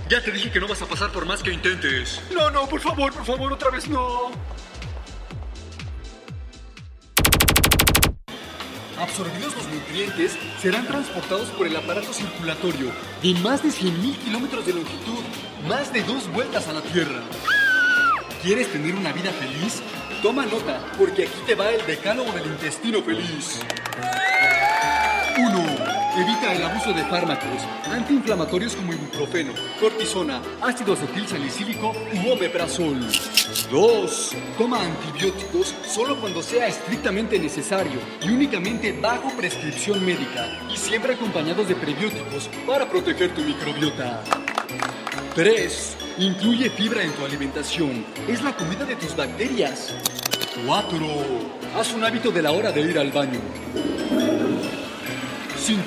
Ya 0.07 0.23
te 0.23 0.31
dije 0.31 0.51
que 0.51 0.59
no 0.59 0.67
vas 0.67 0.81
a 0.81 0.85
pasar 0.85 1.11
por 1.11 1.25
más 1.25 1.41
que 1.41 1.51
intentes. 1.51 2.21
No, 2.33 2.49
no, 2.49 2.67
por 2.67 2.79
favor, 2.79 3.13
por 3.13 3.25
favor, 3.25 3.53
otra 3.53 3.69
vez 3.69 3.87
no. 3.87 4.31
Absorbidos 8.99 9.55
los 9.55 9.67
nutrientes, 9.67 10.37
serán 10.61 10.85
transportados 10.85 11.49
por 11.49 11.65
el 11.65 11.75
aparato 11.75 12.11
circulatorio 12.11 12.91
de 13.23 13.33
más 13.35 13.63
de 13.63 13.69
100.000 13.69 14.17
kilómetros 14.17 14.65
de 14.65 14.73
longitud, 14.73 15.23
más 15.67 15.93
de 15.93 16.03
dos 16.03 16.27
vueltas 16.33 16.67
a 16.67 16.73
la 16.73 16.81
Tierra. 16.81 17.21
¿Quieres 18.43 18.71
tener 18.71 18.95
una 18.95 19.11
vida 19.13 19.31
feliz? 19.31 19.81
Toma 20.21 20.45
nota, 20.45 20.81
porque 20.97 21.23
aquí 21.23 21.39
te 21.45 21.55
va 21.55 21.69
el 21.69 21.85
decálogo 21.85 22.31
del 22.33 22.47
intestino 22.47 23.01
feliz. 23.01 23.61
1. 25.37 25.88
Evita 26.19 26.53
el 26.53 26.61
abuso 26.65 26.91
de 26.91 27.01
fármacos 27.05 27.63
antiinflamatorios 27.89 28.75
como 28.75 28.91
ibuprofeno, 28.91 29.53
cortisona, 29.79 30.41
ácido 30.59 30.91
acetil 30.91 31.25
salicílico 31.25 31.93
u 32.13 32.31
omeprazol. 32.31 32.99
2. 33.71 34.35
Toma 34.57 34.81
antibióticos 34.81 35.73
solo 35.87 36.19
cuando 36.19 36.43
sea 36.43 36.67
estrictamente 36.67 37.39
necesario 37.39 38.01
y 38.21 38.31
únicamente 38.31 38.91
bajo 38.91 39.29
prescripción 39.37 40.05
médica 40.05 40.59
y 40.69 40.75
siempre 40.75 41.13
acompañados 41.13 41.69
de 41.69 41.75
prebióticos 41.75 42.49
para 42.67 42.89
proteger 42.89 43.33
tu 43.33 43.39
microbiota. 43.39 44.21
3. 45.35 45.97
Incluye 46.17 46.69
fibra 46.69 47.01
en 47.01 47.13
tu 47.13 47.23
alimentación. 47.23 48.05
Es 48.27 48.43
la 48.43 48.57
comida 48.57 48.83
de 48.83 48.97
tus 48.97 49.15
bacterias. 49.15 49.93
4. 50.65 50.97
Haz 51.77 51.93
un 51.93 52.03
hábito 52.03 52.29
de 52.29 52.41
la 52.41 52.51
hora 52.51 52.73
de 52.73 52.81
ir 52.81 52.99
al 52.99 53.09
baño. 53.09 53.39
5. 55.69 55.83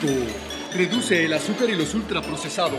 Reduce 0.75 1.25
el 1.25 1.33
azúcar 1.33 1.69
y 1.69 1.75
los 1.75 1.93
ultraprocesados. 1.93 2.79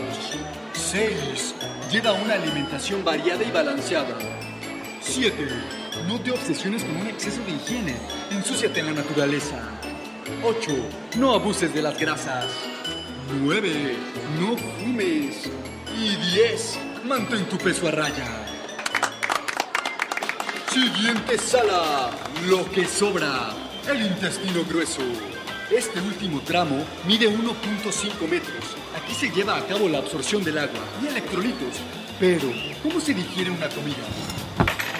6. 0.72 1.54
Lleva 1.92 2.14
una 2.14 2.32
alimentación 2.32 3.04
variada 3.04 3.44
y 3.44 3.50
balanceada. 3.50 4.16
7. 5.02 5.36
No 6.08 6.18
te 6.22 6.30
obsesiones 6.30 6.82
con 6.82 6.96
un 6.96 7.06
exceso 7.06 7.42
de 7.44 7.52
higiene. 7.52 7.94
Ensúciate 8.30 8.80
en 8.80 8.86
la 8.86 8.92
naturaleza. 8.92 9.60
8. 10.42 10.70
No 11.18 11.34
abuses 11.34 11.74
de 11.74 11.82
las 11.82 11.98
grasas. 11.98 12.46
9. 13.38 13.96
No 14.40 14.56
fumes. 14.56 15.50
Y 15.94 16.16
10. 16.32 16.78
Mantén 17.04 17.44
tu 17.50 17.58
peso 17.58 17.86
a 17.86 17.90
raya. 17.90 18.46
Siguiente 20.72 21.36
sala. 21.36 22.12
Lo 22.46 22.64
que 22.70 22.86
sobra. 22.86 23.50
El 23.86 24.06
intestino 24.06 24.64
grueso. 24.64 25.33
Este 25.70 25.98
último 25.98 26.40
tramo 26.42 26.84
mide 27.06 27.26
1.5 27.26 28.28
metros. 28.28 28.76
Aquí 28.94 29.14
se 29.14 29.30
lleva 29.30 29.56
a 29.56 29.66
cabo 29.66 29.88
la 29.88 29.98
absorción 29.98 30.44
del 30.44 30.58
agua 30.58 30.80
y 31.02 31.06
electrolitos. 31.06 31.80
Pero, 32.20 32.52
¿cómo 32.82 33.00
se 33.00 33.14
digiere 33.14 33.50
una 33.50 33.68
comida? 33.70 34.04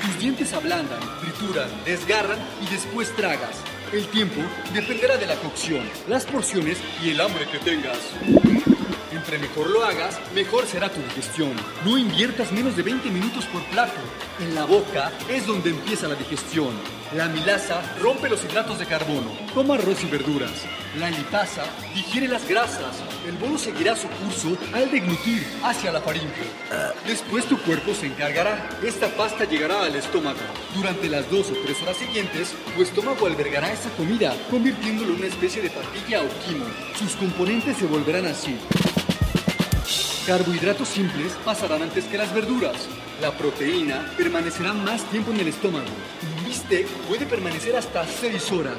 Tus 0.03 0.19
dientes 0.19 0.53
ablandan, 0.55 1.01
trituran, 1.21 1.69
desgarran 1.85 2.39
y 2.63 2.73
después 2.73 3.15
tragas. 3.15 3.57
El 3.93 4.07
tiempo 4.09 4.41
dependerá 4.73 5.19
de 5.19 5.27
la 5.27 5.37
cocción, 5.37 5.87
las 6.09 6.25
porciones 6.25 6.79
y 7.03 7.11
el 7.11 7.21
hambre 7.21 7.47
que 7.47 7.59
tengas. 7.59 7.99
Entre 9.25 9.39
mejor 9.39 9.71
lo 9.71 9.83
hagas, 9.83 10.21
mejor 10.35 10.67
será 10.67 10.91
tu 10.91 11.01
digestión. 11.01 11.53
No 11.83 11.97
inviertas 11.97 12.53
menos 12.53 12.77
de 12.77 12.83
20 12.83 13.09
minutos 13.09 13.47
por 13.47 13.63
plato. 13.71 13.99
En 14.39 14.55
la 14.55 14.67
boca 14.67 15.13
es 15.31 15.47
donde 15.47 15.71
empieza 15.71 16.07
la 16.09 16.15
digestión. 16.15 16.75
La 17.17 17.29
milasa 17.29 17.81
rompe 18.03 18.29
los 18.29 18.45
hidratos 18.45 18.79
de 18.79 18.85
carbono. 18.85 19.33
Toma 19.55 19.77
arroz 19.77 20.05
y 20.05 20.09
verduras. 20.09 20.67
La 20.99 21.09
lipasa 21.09 21.65
digiere 21.95 22.29
las 22.29 22.47
grasas. 22.47 23.03
El 23.27 23.39
bolo 23.39 23.57
seguirá 23.57 23.97
su 23.97 24.09
curso 24.09 24.59
al 24.75 24.91
deglutir 24.91 25.43
hacia 25.63 25.91
la 25.91 26.03
faringe. 26.03 26.45
Después 27.07 27.47
tu 27.47 27.59
cuerpo 27.63 27.95
se 27.95 28.09
encargará. 28.09 28.69
Esta 28.83 29.09
pasta 29.09 29.47
llegará 29.47 29.85
al 29.85 29.97
estómago. 29.97 30.41
Durante 30.75 31.09
las 31.09 31.31
dos 31.31 31.51
o 31.51 31.55
tres 31.65 31.81
horas 31.81 31.97
siguientes, 31.97 32.53
tu 32.77 32.83
estómago 32.83 33.27
albergará 33.27 33.73
esa 33.73 33.89
comida, 33.97 34.37
convirtiéndolo 34.51 35.15
en 35.15 35.21
una 35.21 35.29
especie 35.29 35.63
de 35.63 35.71
papilla 35.71 36.21
o 36.21 36.29
quimo. 36.47 36.67
Sus 36.99 37.13
componentes 37.17 37.79
se 37.79 37.87
volverán 37.87 38.27
así. 38.27 38.59
Carbohidratos 40.27 40.89
simples 40.89 41.33
pasarán 41.45 41.83
antes 41.83 42.07
que 42.07 42.17
las 42.17 42.33
verduras. 42.33 42.89
La 43.21 43.31
proteína 43.37 44.11
permanecerá 44.17 44.73
más 44.73 45.03
tiempo 45.11 45.33
en 45.33 45.41
el 45.41 45.49
estómago. 45.49 45.85
Un 46.23 46.45
bistec 46.47 46.87
puede 47.09 47.27
permanecer 47.27 47.77
hasta 47.77 48.07
6 48.07 48.53
horas. 48.53 48.79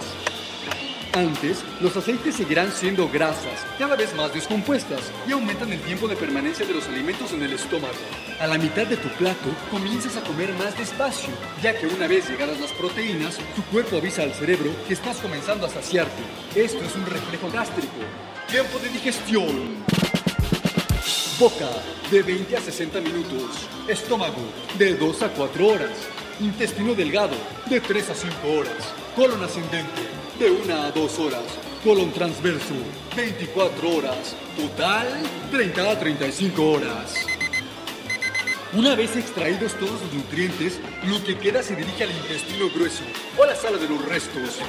Antes, 1.14 1.64
los 1.82 1.96
aceites 1.96 2.36
seguirán 2.36 2.72
siendo 2.72 3.08
grasas, 3.08 3.64
cada 3.78 3.96
vez 3.96 4.14
más 4.16 4.34
descompuestas, 4.34 5.00
y 5.28 5.34
aumentan 5.34 5.72
el 5.72 5.80
tiempo 5.82 6.08
de 6.08 6.16
permanencia 6.16 6.66
de 6.66 6.74
los 6.74 6.88
alimentos 6.88 7.32
en 7.32 7.44
el 7.44 7.54
estómago. 7.54 7.94
A 8.40 8.48
la 8.48 8.58
mitad 8.58 8.88
de 8.88 8.98
tu 8.98 9.08
plato, 9.10 9.48
comienzas 9.70 10.18
a 10.18 10.22
comer 10.22 10.52
más 10.54 10.76
despacio, 10.78 11.30
ya 11.62 11.78
que 11.78 11.86
una 11.86 12.08
vez 12.08 12.28
llegadas 12.28 12.60
las 12.60 12.72
proteínas, 12.72 13.38
tu 13.56 13.62
cuerpo 13.66 13.98
avisa 13.98 14.24
al 14.24 14.34
cerebro 14.34 14.72
que 14.88 14.96
estás 14.96 15.18
comenzando 15.18 15.68
a 15.68 15.70
saciarte. 15.70 16.24
Esto 16.56 16.84
es 16.84 16.96
un 16.96 17.06
reflejo 17.06 17.52
gástrico. 17.52 17.94
Tiempo 18.50 18.80
de 18.80 18.90
digestión. 18.90 19.86
Boca, 21.38 21.70
de 22.10 22.22
20 22.22 22.56
a 22.56 22.62
60 22.62 23.02
minutos. 23.02 23.68
Estómago, 23.90 24.40
de 24.78 24.96
2 24.96 25.22
a 25.22 25.30
4 25.30 25.68
horas. 25.68 25.92
Intestino 26.40 26.96
delgado, 26.96 27.36
de 27.70 27.82
3 27.82 28.10
a 28.12 28.16
5 28.16 28.48
horas. 28.48 28.94
Colon 29.18 29.44
ascendente, 29.44 30.02
de 30.40 30.50
1 30.50 30.74
a 30.74 30.92
2 30.92 31.20
horas. 31.20 31.44
Colon 31.84 32.12
transverso, 32.14 32.74
24 33.18 33.98
horas. 33.98 34.34
Total, 34.56 35.08
30 35.52 35.92
a 35.92 36.00
35 36.00 36.72
horas. 36.72 37.16
Una 38.74 38.96
vez 38.96 39.18
extraídos 39.18 39.74
todos 39.74 40.02
los 40.02 40.14
nutrientes, 40.14 40.80
lo 41.06 41.22
que 41.22 41.38
queda 41.38 41.62
se 41.62 41.76
dirige 41.76 42.06
al 42.06 42.12
intestino 42.12 42.70
grueso 42.70 43.04
o 43.38 43.44
a 43.44 43.48
la 43.48 43.56
sala 43.56 43.78
de 43.78 43.90
los 43.90 44.06
restos. 44.06 44.60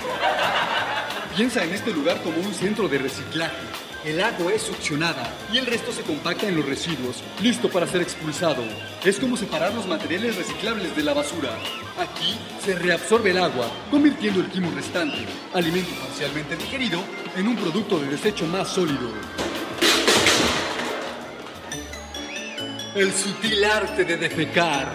Piensa 1.36 1.62
en 1.62 1.74
este 1.74 1.92
lugar 1.92 2.22
como 2.22 2.38
un 2.38 2.54
centro 2.54 2.88
de 2.88 2.96
reciclaje. 2.96 3.58
El 4.06 4.22
agua 4.22 4.54
es 4.54 4.62
succionada 4.62 5.34
y 5.52 5.58
el 5.58 5.66
resto 5.66 5.92
se 5.92 6.00
compacta 6.00 6.48
en 6.48 6.56
los 6.56 6.64
residuos, 6.64 7.22
listo 7.42 7.68
para 7.68 7.86
ser 7.86 8.00
expulsado. 8.00 8.64
Es 9.04 9.18
como 9.18 9.36
separar 9.36 9.74
los 9.74 9.86
materiales 9.86 10.36
reciclables 10.36 10.96
de 10.96 11.02
la 11.02 11.12
basura. 11.12 11.50
Aquí 11.98 12.38
se 12.64 12.74
reabsorbe 12.74 13.32
el 13.32 13.38
agua, 13.38 13.70
convirtiendo 13.90 14.40
el 14.40 14.46
quimo 14.46 14.70
restante, 14.70 15.26
alimento 15.52 15.90
parcialmente 16.00 16.56
digerido, 16.56 17.00
en 17.36 17.48
un 17.48 17.56
producto 17.56 17.98
de 17.98 18.08
desecho 18.08 18.46
más 18.46 18.68
sólido. 18.68 19.10
El 22.94 23.12
sutil 23.12 23.62
arte 23.62 24.06
de 24.06 24.16
defecar. 24.16 24.90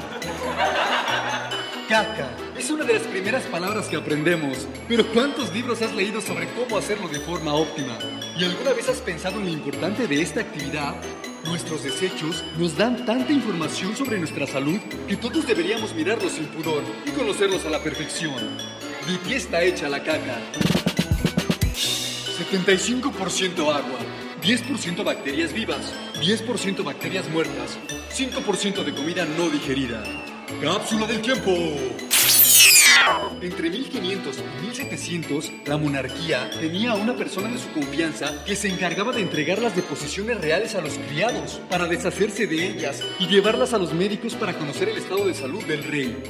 Caca 1.87 2.50
una 2.71 2.85
de 2.85 2.93
las 2.93 3.03
primeras 3.03 3.43
palabras 3.43 3.87
que 3.87 3.97
aprendemos, 3.97 4.67
pero 4.87 5.05
¿cuántos 5.11 5.53
libros 5.53 5.81
has 5.81 5.93
leído 5.93 6.21
sobre 6.21 6.47
cómo 6.53 6.77
hacerlo 6.77 7.07
de 7.09 7.19
forma 7.19 7.53
óptima? 7.53 7.97
¿Y 8.37 8.45
alguna 8.45 8.71
vez 8.73 8.87
has 8.87 9.01
pensado 9.01 9.39
en 9.39 9.45
lo 9.45 9.51
importante 9.51 10.07
de 10.07 10.21
esta 10.21 10.41
actividad? 10.41 10.95
Nuestros 11.43 11.83
desechos 11.83 12.43
nos 12.57 12.77
dan 12.77 13.05
tanta 13.05 13.33
información 13.33 13.95
sobre 13.95 14.19
nuestra 14.19 14.47
salud 14.47 14.79
que 15.07 15.17
todos 15.17 15.45
deberíamos 15.45 15.93
mirarlos 15.93 16.31
sin 16.33 16.45
pudor 16.45 16.83
y 17.05 17.11
conocerlos 17.11 17.65
a 17.65 17.69
la 17.69 17.83
perfección. 17.83 18.57
¿De 19.07 19.19
qué 19.27 19.35
está 19.35 19.61
hecha 19.63 19.89
la 19.89 20.01
caca? 20.01 20.39
75% 22.51 23.59
agua, 23.59 23.99
10% 24.41 25.03
bacterias 25.03 25.51
vivas, 25.51 25.93
10% 26.21 26.83
bacterias 26.83 27.29
muertas, 27.29 27.77
5% 28.15 28.83
de 28.83 28.93
comida 28.93 29.25
no 29.25 29.49
digerida. 29.49 30.03
Cápsula 30.61 31.07
del 31.07 31.21
tiempo. 31.21 32.10
Entre 33.41 33.69
1500 33.69 34.37
y 34.37 34.65
1700, 34.65 35.51
la 35.65 35.77
monarquía 35.77 36.49
tenía 36.59 36.91
a 36.91 36.95
una 36.95 37.15
persona 37.15 37.49
de 37.49 37.57
su 37.57 37.71
confianza 37.71 38.43
que 38.45 38.55
se 38.55 38.67
encargaba 38.67 39.11
de 39.11 39.21
entregar 39.21 39.59
las 39.59 39.75
deposiciones 39.75 40.39
reales 40.39 40.75
a 40.75 40.81
los 40.81 40.97
criados 41.09 41.59
para 41.69 41.87
deshacerse 41.87 42.45
de 42.45 42.67
ellas 42.67 43.03
y 43.19 43.27
llevarlas 43.27 43.73
a 43.73 43.79
los 43.79 43.93
médicos 43.93 44.35
para 44.35 44.53
conocer 44.53 44.89
el 44.89 44.97
estado 44.97 45.25
de 45.25 45.33
salud 45.33 45.63
del 45.65 45.83
rey. 45.83 46.21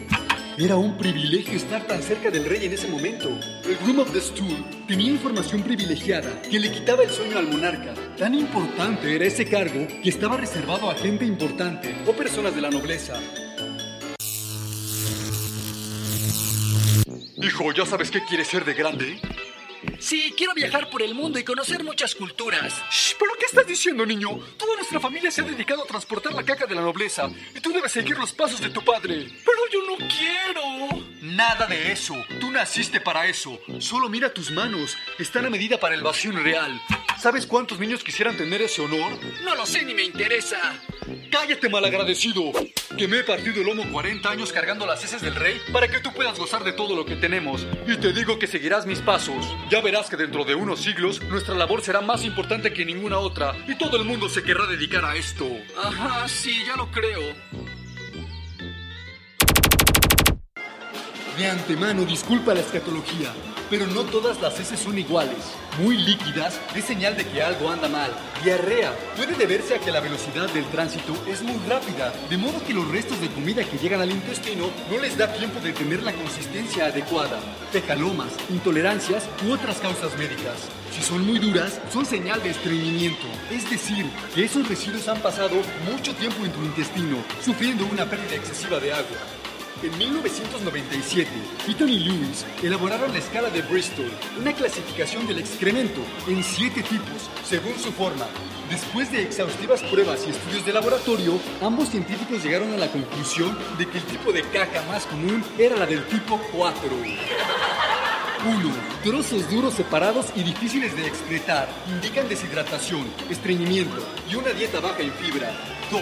Era 0.58 0.76
un 0.76 0.98
privilegio 0.98 1.56
estar 1.56 1.88
tan 1.88 2.04
cerca 2.04 2.30
del 2.30 2.46
rey 2.46 2.66
en 2.66 2.74
ese 2.74 2.88
momento. 2.88 3.30
El 3.66 3.78
Groom 3.78 4.00
of 4.00 4.12
the 4.12 4.22
Stool 4.22 4.66
tenía 4.88 5.12
información 5.12 5.64
privilegiada 5.64 6.42
que 6.42 6.60
le 6.60 6.72
quitaba 6.72 7.04
el 7.04 7.10
sueño 7.10 7.38
al 7.38 7.48
monarca. 7.48 7.94
Tan 8.18 8.36
importante 8.36 9.16
era 9.16 9.26
ese 9.26 9.46
cargo 9.46 9.88
que 10.04 10.10
estaba 10.10 10.38
reservado 10.38 10.92
a 10.92 10.96
gente 10.96 11.26
importante 11.26 11.96
o 12.06 12.12
personas 12.12 12.54
de 12.54 12.62
la 12.62 12.70
nobleza. 12.70 13.20
Hijo, 17.42 17.72
¿ya 17.74 17.86
sabes 17.86 18.12
qué 18.12 18.24
quieres 18.24 18.48
ser 18.48 18.64
de 18.66 18.74
grande? 18.74 19.20
Sí, 19.98 20.32
quiero 20.38 20.54
viajar 20.54 20.90
por 20.92 21.02
el 21.02 21.16
mundo 21.16 21.40
y 21.40 21.44
conocer 21.44 21.84
muchas 21.84 22.14
culturas. 22.14 22.84
Shh, 22.92 23.16
¿Pero 23.18 23.32
qué 23.40 23.46
estás 23.46 23.66
diciendo, 23.66 24.06
niño? 24.06 24.30
Toda 24.58 24.76
nuestra 24.76 25.00
familia 25.00 25.32
se 25.32 25.42
ha 25.42 25.44
dedicado 25.44 25.84
a 25.84 25.88
transportar 25.88 26.34
la 26.34 26.44
caca 26.44 26.68
de 26.68 26.76
la 26.76 26.82
nobleza 26.82 27.32
y 27.56 27.60
tú 27.60 27.72
debes 27.72 27.92
seguir 27.92 28.18
los 28.18 28.32
pasos 28.32 28.62
de 28.62 28.70
tu 28.70 28.84
padre. 28.84 29.28
Pero 29.44 29.60
yo 29.72 29.80
no 29.88 30.08
quiero. 30.08 31.04
Nada 31.22 31.66
de 31.66 31.92
eso. 31.92 32.16
Tú 32.40 32.52
naciste 32.52 33.02
para 33.02 33.26
eso. 33.26 33.60
Solo 33.80 34.08
mira 34.08 34.32
tus 34.32 34.52
manos. 34.52 34.96
Están 35.18 35.46
a 35.46 35.50
medida 35.50 35.80
para 35.80 35.96
el 35.96 36.04
vacío 36.04 36.32
real. 36.32 36.80
¿Sabes 37.20 37.48
cuántos 37.48 37.80
niños 37.80 38.04
quisieran 38.04 38.38
tener 38.38 38.62
ese 38.62 38.82
honor? 38.82 39.14
No 39.44 39.56
lo 39.56 39.66
sé 39.66 39.84
ni 39.84 39.96
me 39.96 40.04
interesa. 40.04 40.60
¡Cállate, 41.32 41.70
malagradecido! 41.70 42.52
Que 43.02 43.08
me 43.08 43.18
he 43.18 43.24
partido 43.24 43.62
el 43.62 43.66
lomo 43.66 43.92
40 43.92 44.30
años 44.30 44.54
cargando 44.54 44.86
las 44.86 45.04
heces 45.04 45.24
del 45.24 45.34
rey 45.34 45.60
para 45.74 45.88
que 45.88 46.00
tú 46.02 46.14
puedas 46.14 46.38
gozar 46.38 46.64
de 46.64 46.72
todo 46.72 46.96
lo 46.96 47.04
que 47.04 47.16
tenemos. 47.16 47.66
Y 47.88 47.98
te 47.98 48.14
digo 48.14 48.38
que 48.38 48.46
seguirás 48.46 48.86
mis 48.86 49.00
pasos. 49.00 49.44
Ya 49.72 49.82
verás 49.82 50.08
que 50.08 50.18
dentro 50.18 50.46
de 50.46 50.54
unos 50.54 50.82
siglos 50.82 51.20
nuestra 51.24 51.56
labor 51.56 51.82
será 51.82 52.02
más 52.02 52.24
importante 52.24 52.72
que 52.72 52.86
ninguna 52.86 53.18
otra 53.18 53.56
y 53.68 53.74
todo 53.74 53.98
el 53.98 54.06
mundo 54.06 54.30
se 54.30 54.44
querrá 54.44 54.68
dedicar 54.68 55.04
a 55.04 55.16
esto. 55.16 55.48
Ajá, 55.84 56.28
sí, 56.28 56.64
ya 56.64 56.76
lo 56.76 56.92
creo. 56.92 57.22
De 61.40 61.48
antemano, 61.48 62.06
disculpa 62.06 62.54
la 62.54 62.60
escatología, 62.60 63.34
pero 63.72 63.88
no 63.88 64.04
todas 64.04 64.40
las 64.42 64.60
heces 64.60 64.82
son 64.82 65.00
iguales. 65.00 65.38
Muy 65.80 65.98
líquidas 65.98 66.60
es 66.76 66.84
señal 66.84 67.16
de 67.16 67.26
que 67.26 67.42
algo 67.42 67.70
anda 67.70 67.88
mal. 67.88 68.12
Diarrea 68.44 68.94
puede 69.16 69.34
deberse 69.36 69.76
a 69.76 69.80
que 69.80 69.92
la 69.92 70.02
velocidad 70.02 70.50
del 70.50 70.66
tránsito 70.66 71.14
es 71.26 71.42
muy 71.42 71.58
rápida, 71.70 72.14
de 72.30 72.38
modo 72.38 72.62
que 72.68 72.74
los 72.74 72.88
restos 72.90 73.22
de 73.22 73.30
comida 73.30 73.64
que 73.64 73.78
llegan 73.78 74.02
al 74.02 74.12
intestino 74.12 74.70
no 74.92 75.00
les 75.00 75.18
da 75.18 75.32
tiempo 75.34 75.62
de 75.62 75.72
tener 75.72 76.04
la 76.04 76.12
consistencia 76.12 76.88
adecuada. 76.88 77.40
Fecalomas, 77.72 78.34
intolerancias 78.50 79.24
u 79.48 79.54
otras 79.54 79.78
causas 79.78 80.18
médicas. 80.18 80.68
Si 80.92 81.02
son 81.02 81.26
muy 81.26 81.40
duras, 81.40 81.80
son 81.94 82.06
señal 82.06 82.44
de 82.44 82.50
estreñimiento, 82.50 83.26
es 83.50 83.70
decir, 83.70 84.06
que 84.36 84.44
esos 84.44 84.68
residuos 84.68 85.08
han 85.08 85.22
pasado 85.22 85.56
mucho 85.90 86.14
tiempo 86.16 86.44
en 86.44 86.52
tu 86.52 86.62
intestino, 86.66 87.24
sufriendo 87.42 87.86
una 87.86 88.06
pérdida 88.06 88.36
excesiva 88.36 88.78
de 88.82 88.92
agua. 88.92 89.41
En 89.84 89.98
1997, 89.98 91.28
Eaton 91.68 91.90
y 91.90 91.98
Lewis 91.98 92.46
elaboraron 92.62 93.12
la 93.12 93.18
escala 93.18 93.50
de 93.50 93.64
Bristol, 93.64 94.12
una 94.40 94.54
clasificación 94.54 95.26
del 95.26 95.40
excremento 95.40 96.02
en 96.28 96.44
siete 96.44 96.84
tipos, 96.84 97.32
según 97.44 97.74
su 97.80 97.92
forma. 97.92 98.28
Después 98.70 99.12
de 99.12 99.24
exhaustivas 99.24 99.82
pruebas 99.82 100.28
y 100.28 100.30
estudios 100.30 100.68
de 100.68 100.74
laboratorio, 100.74 101.40
ambos 101.64 101.90
científicos 101.90 102.44
llegaron 102.44 102.72
a 102.74 102.78
la 102.78 102.92
conclusión 102.92 103.58
de 103.80 103.88
que 103.90 103.98
el 103.98 104.04
tipo 104.04 104.32
de 104.32 104.44
caca 104.44 104.84
más 104.84 105.08
común 105.08 105.44
era 105.58 105.76
la 105.76 105.88
del 105.88 106.06
tipo 106.06 106.40
4. 106.52 106.90
1. 108.44 108.74
Trozos 109.04 109.50
duros 109.52 109.76
separados 109.76 110.28
y 110.36 110.42
difíciles 110.42 110.96
de 110.96 111.06
excretar 111.06 111.70
indican 111.88 112.28
deshidratación, 112.28 113.06
estreñimiento 113.30 114.04
y 114.30 114.36
una 114.36 114.50
dieta 114.50 114.80
baja 114.80 115.02
en 115.02 115.12
fibra. 115.14 115.52
2. 115.92 116.02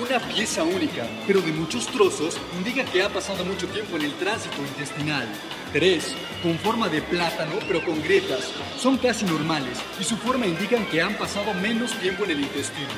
Una 0.00 0.20
pieza 0.20 0.62
única, 0.62 1.08
pero 1.26 1.40
de 1.40 1.52
muchos 1.52 1.86
trozos, 1.86 2.38
indica 2.56 2.84
que 2.84 3.02
ha 3.02 3.08
pasado 3.08 3.44
mucho 3.44 3.66
tiempo 3.66 3.96
en 3.96 4.02
el 4.02 4.12
tránsito 4.14 4.58
intestinal. 4.62 5.26
3. 5.72 6.14
Con 6.42 6.56
forma 6.58 6.88
de 6.88 7.02
plátano, 7.02 7.54
pero 7.66 7.84
con 7.84 8.00
grietas. 8.00 8.52
Son 8.78 8.96
casi 8.98 9.24
normales 9.24 9.78
y 9.98 10.04
su 10.04 10.16
forma 10.16 10.46
indican 10.46 10.86
que 10.86 11.02
han 11.02 11.16
pasado 11.16 11.52
menos 11.54 11.98
tiempo 11.98 12.24
en 12.24 12.32
el 12.32 12.40
intestino. 12.42 12.90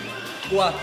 4. 0.51 0.79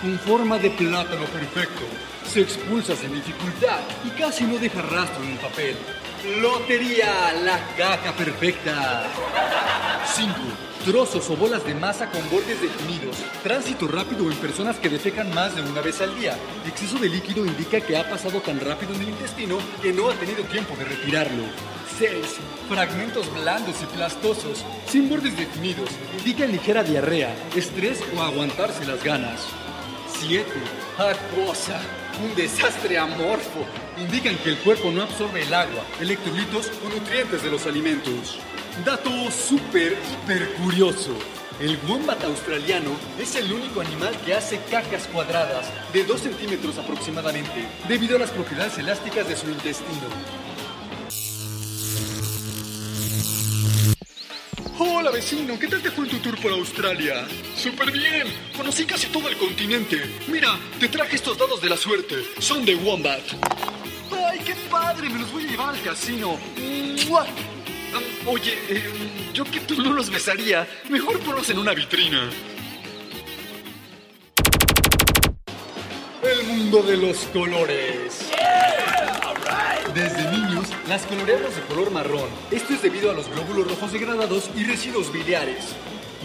Con 0.00 0.18
forma 0.18 0.58
de 0.58 0.70
plátano 0.70 1.24
perfecto. 1.26 1.84
Se 2.26 2.40
expulsa 2.40 2.96
sin 2.96 3.14
dificultad 3.14 3.78
y 4.04 4.08
casi 4.18 4.44
no 4.44 4.58
deja 4.58 4.82
rastro 4.82 5.22
en 5.22 5.32
el 5.32 5.38
papel. 5.38 5.76
Lotería, 6.24 7.34
la 7.44 7.58
caca 7.76 8.12
perfecta. 8.16 9.04
5. 10.06 10.32
Trozos 10.86 11.28
o 11.28 11.36
bolas 11.36 11.64
de 11.66 11.74
masa 11.74 12.10
con 12.10 12.22
bordes 12.30 12.62
definidos. 12.62 13.16
Tránsito 13.42 13.86
rápido 13.86 14.30
en 14.30 14.36
personas 14.38 14.76
que 14.76 14.88
defecan 14.88 15.34
más 15.34 15.54
de 15.54 15.60
una 15.60 15.82
vez 15.82 16.00
al 16.00 16.18
día. 16.18 16.34
Exceso 16.66 16.98
de 16.98 17.10
líquido 17.10 17.44
indica 17.44 17.78
que 17.80 17.98
ha 17.98 18.08
pasado 18.08 18.40
tan 18.40 18.58
rápido 18.58 18.94
en 18.94 19.02
el 19.02 19.08
intestino 19.10 19.58
que 19.82 19.92
no 19.92 20.08
ha 20.08 20.14
tenido 20.14 20.44
tiempo 20.44 20.74
de 20.76 20.84
retirarlo. 20.84 21.44
6. 21.98 22.16
Fragmentos 22.70 23.32
blandos 23.34 23.76
y 23.82 23.86
plastosos, 23.94 24.64
sin 24.88 25.10
bordes 25.10 25.36
definidos, 25.36 25.90
indican 26.18 26.52
ligera 26.52 26.82
diarrea, 26.82 27.34
estrés 27.54 28.00
o 28.16 28.22
aguantarse 28.22 28.86
las 28.86 29.04
ganas. 29.04 29.42
7. 30.20 30.46
Acuosa, 30.96 31.80
un 32.22 32.34
desastre 32.34 32.98
amorfo. 32.98 33.64
Indican 33.98 34.36
que 34.38 34.50
el 34.50 34.58
cuerpo 34.58 34.90
no 34.90 35.02
absorbe 35.02 35.42
el 35.42 35.54
agua, 35.54 35.84
electrolitos 36.00 36.70
o 36.84 36.88
nutrientes 36.88 37.42
de 37.42 37.50
los 37.50 37.66
alimentos. 37.66 38.38
Dato 38.84 39.10
súper, 39.30 39.96
hiper 40.12 40.52
curioso. 40.54 41.16
El 41.60 41.78
wombat 41.88 42.22
australiano 42.24 42.90
es 43.18 43.36
el 43.36 43.52
único 43.52 43.80
animal 43.80 44.12
que 44.24 44.34
hace 44.34 44.58
cacas 44.70 45.06
cuadradas 45.06 45.66
de 45.92 46.04
2 46.04 46.20
centímetros 46.20 46.78
aproximadamente, 46.78 47.68
debido 47.86 48.16
a 48.16 48.18
las 48.18 48.30
propiedades 48.30 48.76
elásticas 48.78 49.28
de 49.28 49.36
su 49.36 49.48
intestino. 49.48 50.43
Hola 54.76 55.12
vecino, 55.12 55.56
¿qué 55.58 55.68
tal 55.68 55.80
te 55.80 55.90
fue 55.90 56.04
en 56.04 56.10
tu 56.10 56.18
tour 56.18 56.36
por 56.40 56.50
Australia? 56.50 57.26
Súper 57.56 57.92
bien, 57.92 58.26
conocí 58.56 58.84
casi 58.84 59.06
todo 59.06 59.28
el 59.28 59.36
continente. 59.36 60.02
Mira, 60.26 60.58
te 60.80 60.88
traje 60.88 61.14
estos 61.14 61.38
dados 61.38 61.60
de 61.60 61.68
la 61.68 61.76
suerte, 61.76 62.16
son 62.40 62.64
de 62.64 62.74
Wombat. 62.74 63.22
¡Ay, 64.28 64.40
qué 64.44 64.54
padre! 64.68 65.08
Me 65.10 65.20
los 65.20 65.32
voy 65.32 65.44
a 65.44 65.46
llevar 65.46 65.68
al 65.76 65.80
casino. 65.82 66.38
¡Mua! 67.08 67.24
Ah, 67.94 68.00
Oye, 68.26 68.58
eh, 68.68 68.90
yo 69.32 69.44
que 69.44 69.60
tú 69.60 69.80
no 69.80 69.92
los 69.92 70.10
besaría, 70.10 70.66
mejor 70.90 71.20
ponlos 71.20 71.48
en 71.50 71.58
una 71.58 71.72
vitrina. 71.72 72.28
El 76.22 76.46
mundo 76.48 76.82
de 76.82 76.96
los 76.96 77.18
colores. 77.26 78.30
Desde 79.94 80.28
niños, 80.32 80.43
las 80.88 81.06
coloreamos 81.06 81.54
de 81.56 81.62
color 81.62 81.90
marrón. 81.90 82.28
Esto 82.50 82.74
es 82.74 82.82
debido 82.82 83.10
a 83.10 83.14
los 83.14 83.28
glóbulos 83.30 83.68
rojos 83.68 83.92
degradados 83.92 84.50
y 84.56 84.64
residuos 84.64 85.12
biliares. 85.12 85.74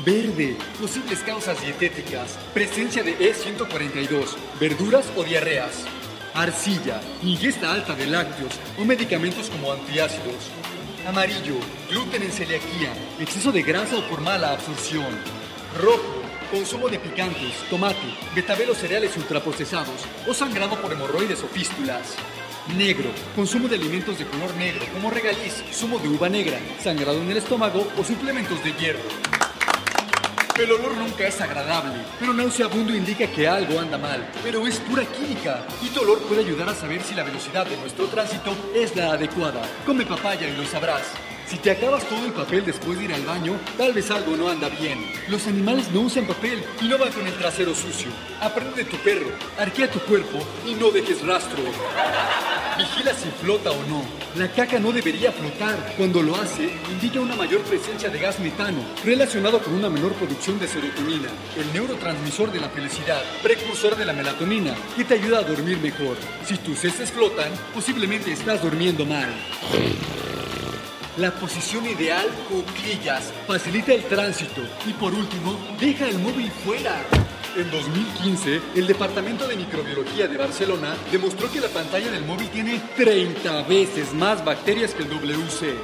Verde, 0.06 0.58
posibles 0.80 1.19
causas 1.19 1.62
dietéticas, 1.62 2.38
presencia 2.54 3.04
de 3.04 3.17
E142, 3.17 4.36
verduras 4.60 5.06
o 5.15 5.24
diarreas. 5.24 5.86
arcilla, 6.34 7.02
ingesta 7.24 7.74
alta 7.74 7.95
de 7.95 8.06
lácteos 8.06 8.54
o 8.78 8.86
medicamentos 8.86 9.50
como 9.50 9.74
antiácidos. 9.74 10.52
Amarillo, 11.08 11.56
gluten 11.89 12.22
en 12.22 12.32
celiaquía, 12.32 12.93
exceso 13.19 13.52
de 13.52 13.63
grasa 13.63 13.98
o 13.98 14.08
por 14.08 14.22
mala 14.22 14.52
absorción. 14.52 15.08
Rojo, 15.82 16.22
consumo 16.52 16.88
de 16.88 17.00
picantes, 17.00 17.56
tomate, 17.69 18.13
betabel 18.36 18.69
o 18.69 18.76
cereales 18.76 19.17
ultraprocesados 19.17 20.06
o 20.28 20.34
sangrado 20.34 20.80
por 20.82 20.91
hemorroides 20.91 21.43
o 21.43 21.48
fístulas. 21.48 22.15
Negro, 22.77 23.10
consumo 23.36 23.67
de 23.67 23.75
alimentos 23.75 24.19
de 24.19 24.25
color 24.25 24.53
negro 24.55 24.86
como 24.93 25.10
regaliz, 25.10 25.63
zumo 25.73 25.97
de 25.97 26.08
uva 26.08 26.29
negra, 26.29 26.60
sangrado 26.82 27.19
en 27.21 27.32
el 27.32 27.38
estómago 27.38 27.88
o 27.97 28.03
suplementos 28.03 28.63
de 28.63 28.73
hierro. 28.73 28.99
El 30.58 30.71
olor 30.73 30.95
nunca 30.95 31.27
es 31.27 31.41
agradable, 31.41 32.03
pero 32.19 32.34
nauseabundo 32.34 32.93
indica 32.93 33.27
que 33.27 33.47
algo 33.47 33.79
anda 33.79 33.97
mal. 33.97 34.29
Pero 34.43 34.67
es 34.67 34.77
pura 34.79 35.03
química 35.03 35.65
y 35.82 35.88
tu 35.88 36.01
olor 36.01 36.21
puede 36.23 36.41
ayudar 36.41 36.69
a 36.69 36.75
saber 36.75 37.01
si 37.01 37.15
la 37.15 37.23
velocidad 37.23 37.65
de 37.65 37.77
nuestro 37.77 38.05
tránsito 38.05 38.55
es 38.75 38.95
la 38.95 39.13
adecuada. 39.13 39.62
Come 39.86 40.05
papaya 40.05 40.47
y 40.47 40.55
lo 40.55 40.65
sabrás. 40.65 41.03
Si 41.49 41.57
te 41.57 41.71
acabas 41.71 42.07
todo 42.07 42.27
el 42.27 42.31
papel 42.31 42.63
después 42.63 42.99
de 42.99 43.05
ir 43.05 43.13
al 43.13 43.25
baño, 43.25 43.59
tal 43.75 43.91
vez 43.91 44.12
algo 44.12 44.38
no 44.38 44.49
anda 44.49 44.69
bien. 44.69 45.03
Los 45.29 45.47
animales 45.47 45.89
no 45.91 46.01
usan 46.01 46.27
papel 46.27 46.63
y 46.79 46.88
no 46.88 46.99
van 46.99 47.12
con 47.12 47.25
el 47.25 47.33
trasero 47.33 47.73
sucio. 47.73 48.12
Aprende 48.39 48.83
de 48.83 48.85
tu 48.85 48.97
perro, 48.97 49.31
arquea 49.57 49.89
tu 49.89 49.99
cuerpo 50.01 50.38
y 50.67 50.75
no 50.75 50.91
dejes 50.91 51.25
rastro. 51.25 51.63
Vigila 52.77 53.15
si 53.15 53.31
flota 53.41 53.71
o 53.71 53.83
no. 53.88 54.03
La 54.35 54.47
caca 54.51 54.77
no 54.77 54.91
debería 54.91 55.31
flotar. 55.31 55.95
Cuando 55.97 56.21
lo 56.21 56.35
hace, 56.35 56.69
indica 56.91 57.19
una 57.19 57.35
mayor 57.35 57.62
presencia 57.62 58.09
de 58.09 58.19
gas 58.19 58.39
metano, 58.39 58.83
relacionado 59.03 59.59
con 59.59 59.73
una 59.73 59.89
menor 59.89 60.13
producción 60.13 60.59
de 60.59 60.67
serotonina, 60.67 61.29
el 61.57 61.73
neurotransmisor 61.73 62.51
de 62.51 62.59
la 62.59 62.69
felicidad, 62.69 63.23
precursor 63.41 63.97
de 63.97 64.05
la 64.05 64.13
melatonina, 64.13 64.75
que 64.95 65.03
te 65.03 65.15
ayuda 65.15 65.39
a 65.39 65.43
dormir 65.43 65.79
mejor. 65.79 66.15
Si 66.45 66.57
tus 66.57 66.85
heces 66.85 67.12
flotan, 67.12 67.51
posiblemente 67.73 68.31
estás 68.31 68.62
durmiendo 68.62 69.03
mal. 69.03 69.33
La 71.19 71.32
posición 71.32 71.86
ideal, 71.86 72.25
cuclillas, 72.47 73.34
facilita 73.45 73.93
el 73.93 74.05
tránsito 74.05 74.62
y 74.88 74.93
por 74.93 75.13
último, 75.13 75.60
deja 75.77 76.08
el 76.08 76.17
móvil 76.17 76.49
fuera. 76.49 76.95
En 77.58 77.69
2015, 77.69 78.62
el 78.75 78.88
Departamento 78.88 79.45
de 79.45 79.58
Microbiología 79.58 80.29
de 80.29 80.38
Barcelona 80.38 80.95
demostró 81.12 81.51
que 81.51 81.60
la 81.60 81.67
pantalla 81.67 82.10
del 82.10 82.23
móvil 82.23 82.47
tiene 82.51 82.82
30 82.95 83.63
veces 83.63 84.13
más 84.13 84.45
bacterias 84.45 84.93
que 84.93 85.03
el 85.03 85.10
WC. 85.10 85.75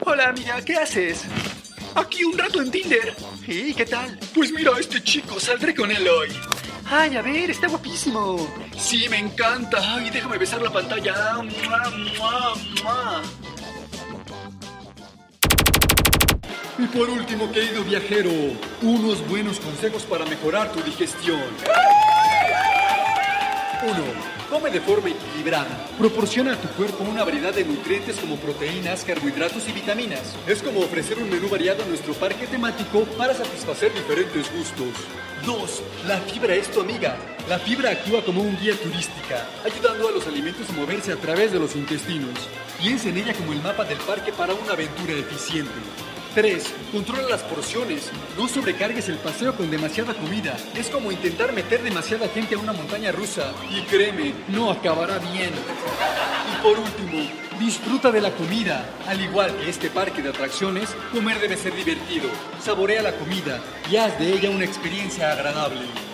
Hola, 0.00 0.30
amiga, 0.30 0.60
¿qué 0.62 0.74
haces? 0.74 1.24
Aquí 1.94 2.24
un 2.24 2.36
rato 2.36 2.60
en 2.60 2.72
Tinder. 2.72 3.14
¿Y 3.46 3.74
qué 3.74 3.86
tal? 3.86 4.18
Pues 4.34 4.50
mira 4.50 4.72
este 4.80 5.00
chico, 5.04 5.38
saldré 5.38 5.72
con 5.72 5.92
él 5.92 6.08
hoy. 6.08 6.30
Ay, 6.86 7.16
a 7.16 7.22
ver, 7.22 7.50
está 7.50 7.68
guapísimo. 7.68 8.36
Sí, 8.76 9.08
me 9.08 9.18
encanta. 9.18 9.78
Ay, 9.94 10.10
déjame 10.10 10.38
besar 10.38 10.60
la 10.62 10.70
pantalla. 10.70 11.14
Y 16.78 16.86
por 16.86 17.08
último, 17.08 17.50
querido 17.52 17.84
viajero, 17.84 18.30
unos 18.82 19.26
buenos 19.28 19.60
consejos 19.60 20.02
para 20.04 20.24
mejorar 20.26 20.72
tu 20.72 20.82
digestión. 20.82 21.40
1. 23.82 24.33
Come 24.50 24.70
de 24.70 24.80
forma 24.80 25.08
equilibrada. 25.08 25.86
Proporciona 25.98 26.52
a 26.52 26.56
tu 26.56 26.68
cuerpo 26.68 27.04
una 27.04 27.24
variedad 27.24 27.54
de 27.54 27.64
nutrientes 27.64 28.16
como 28.16 28.36
proteínas, 28.36 29.04
carbohidratos 29.04 29.68
y 29.68 29.72
vitaminas. 29.72 30.36
Es 30.46 30.62
como 30.62 30.80
ofrecer 30.80 31.18
un 31.18 31.30
menú 31.30 31.48
variado 31.48 31.82
en 31.82 31.88
nuestro 31.88 32.12
parque 32.14 32.46
temático 32.46 33.04
para 33.16 33.34
satisfacer 33.34 33.92
diferentes 33.94 34.52
gustos. 34.52 34.88
2. 35.46 35.82
La 36.06 36.18
fibra 36.18 36.54
es 36.54 36.70
tu 36.70 36.80
amiga. 36.80 37.16
La 37.48 37.58
fibra 37.58 37.90
actúa 37.90 38.24
como 38.24 38.42
un 38.42 38.58
guía 38.58 38.74
turística, 38.76 39.46
ayudando 39.64 40.08
a 40.08 40.12
los 40.12 40.26
alimentos 40.26 40.68
a 40.70 40.72
moverse 40.72 41.12
a 41.12 41.16
través 41.16 41.52
de 41.52 41.58
los 41.58 41.74
intestinos. 41.74 42.48
Piensa 42.80 43.08
en 43.08 43.18
ella 43.18 43.34
como 43.34 43.52
el 43.52 43.62
mapa 43.62 43.84
del 43.84 43.98
parque 43.98 44.32
para 44.32 44.54
una 44.54 44.72
aventura 44.72 45.12
eficiente. 45.12 45.72
3. 46.34 46.64
Controla 46.90 47.28
las 47.28 47.42
porciones. 47.42 48.10
No 48.36 48.48
sobrecargues 48.48 49.08
el 49.08 49.18
paseo 49.18 49.54
con 49.54 49.70
demasiada 49.70 50.14
comida. 50.14 50.56
Es 50.74 50.90
como 50.90 51.12
intentar 51.12 51.52
meter 51.52 51.82
demasiada 51.82 52.28
gente 52.28 52.56
a 52.56 52.58
una 52.58 52.72
montaña 52.72 53.12
rusa. 53.12 53.52
Y 53.70 53.82
créeme, 53.82 54.34
no 54.48 54.70
acabará 54.70 55.18
bien. 55.18 55.52
Y 56.52 56.62
por 56.62 56.78
último, 56.78 57.30
disfruta 57.60 58.10
de 58.10 58.20
la 58.20 58.32
comida. 58.32 58.84
Al 59.06 59.20
igual 59.20 59.56
que 59.56 59.70
este 59.70 59.90
parque 59.90 60.22
de 60.22 60.30
atracciones, 60.30 60.94
comer 61.12 61.38
debe 61.38 61.56
ser 61.56 61.74
divertido. 61.76 62.28
Saborea 62.60 63.02
la 63.02 63.12
comida 63.12 63.60
y 63.88 63.96
haz 63.96 64.18
de 64.18 64.32
ella 64.32 64.50
una 64.50 64.64
experiencia 64.64 65.30
agradable. 65.32 66.13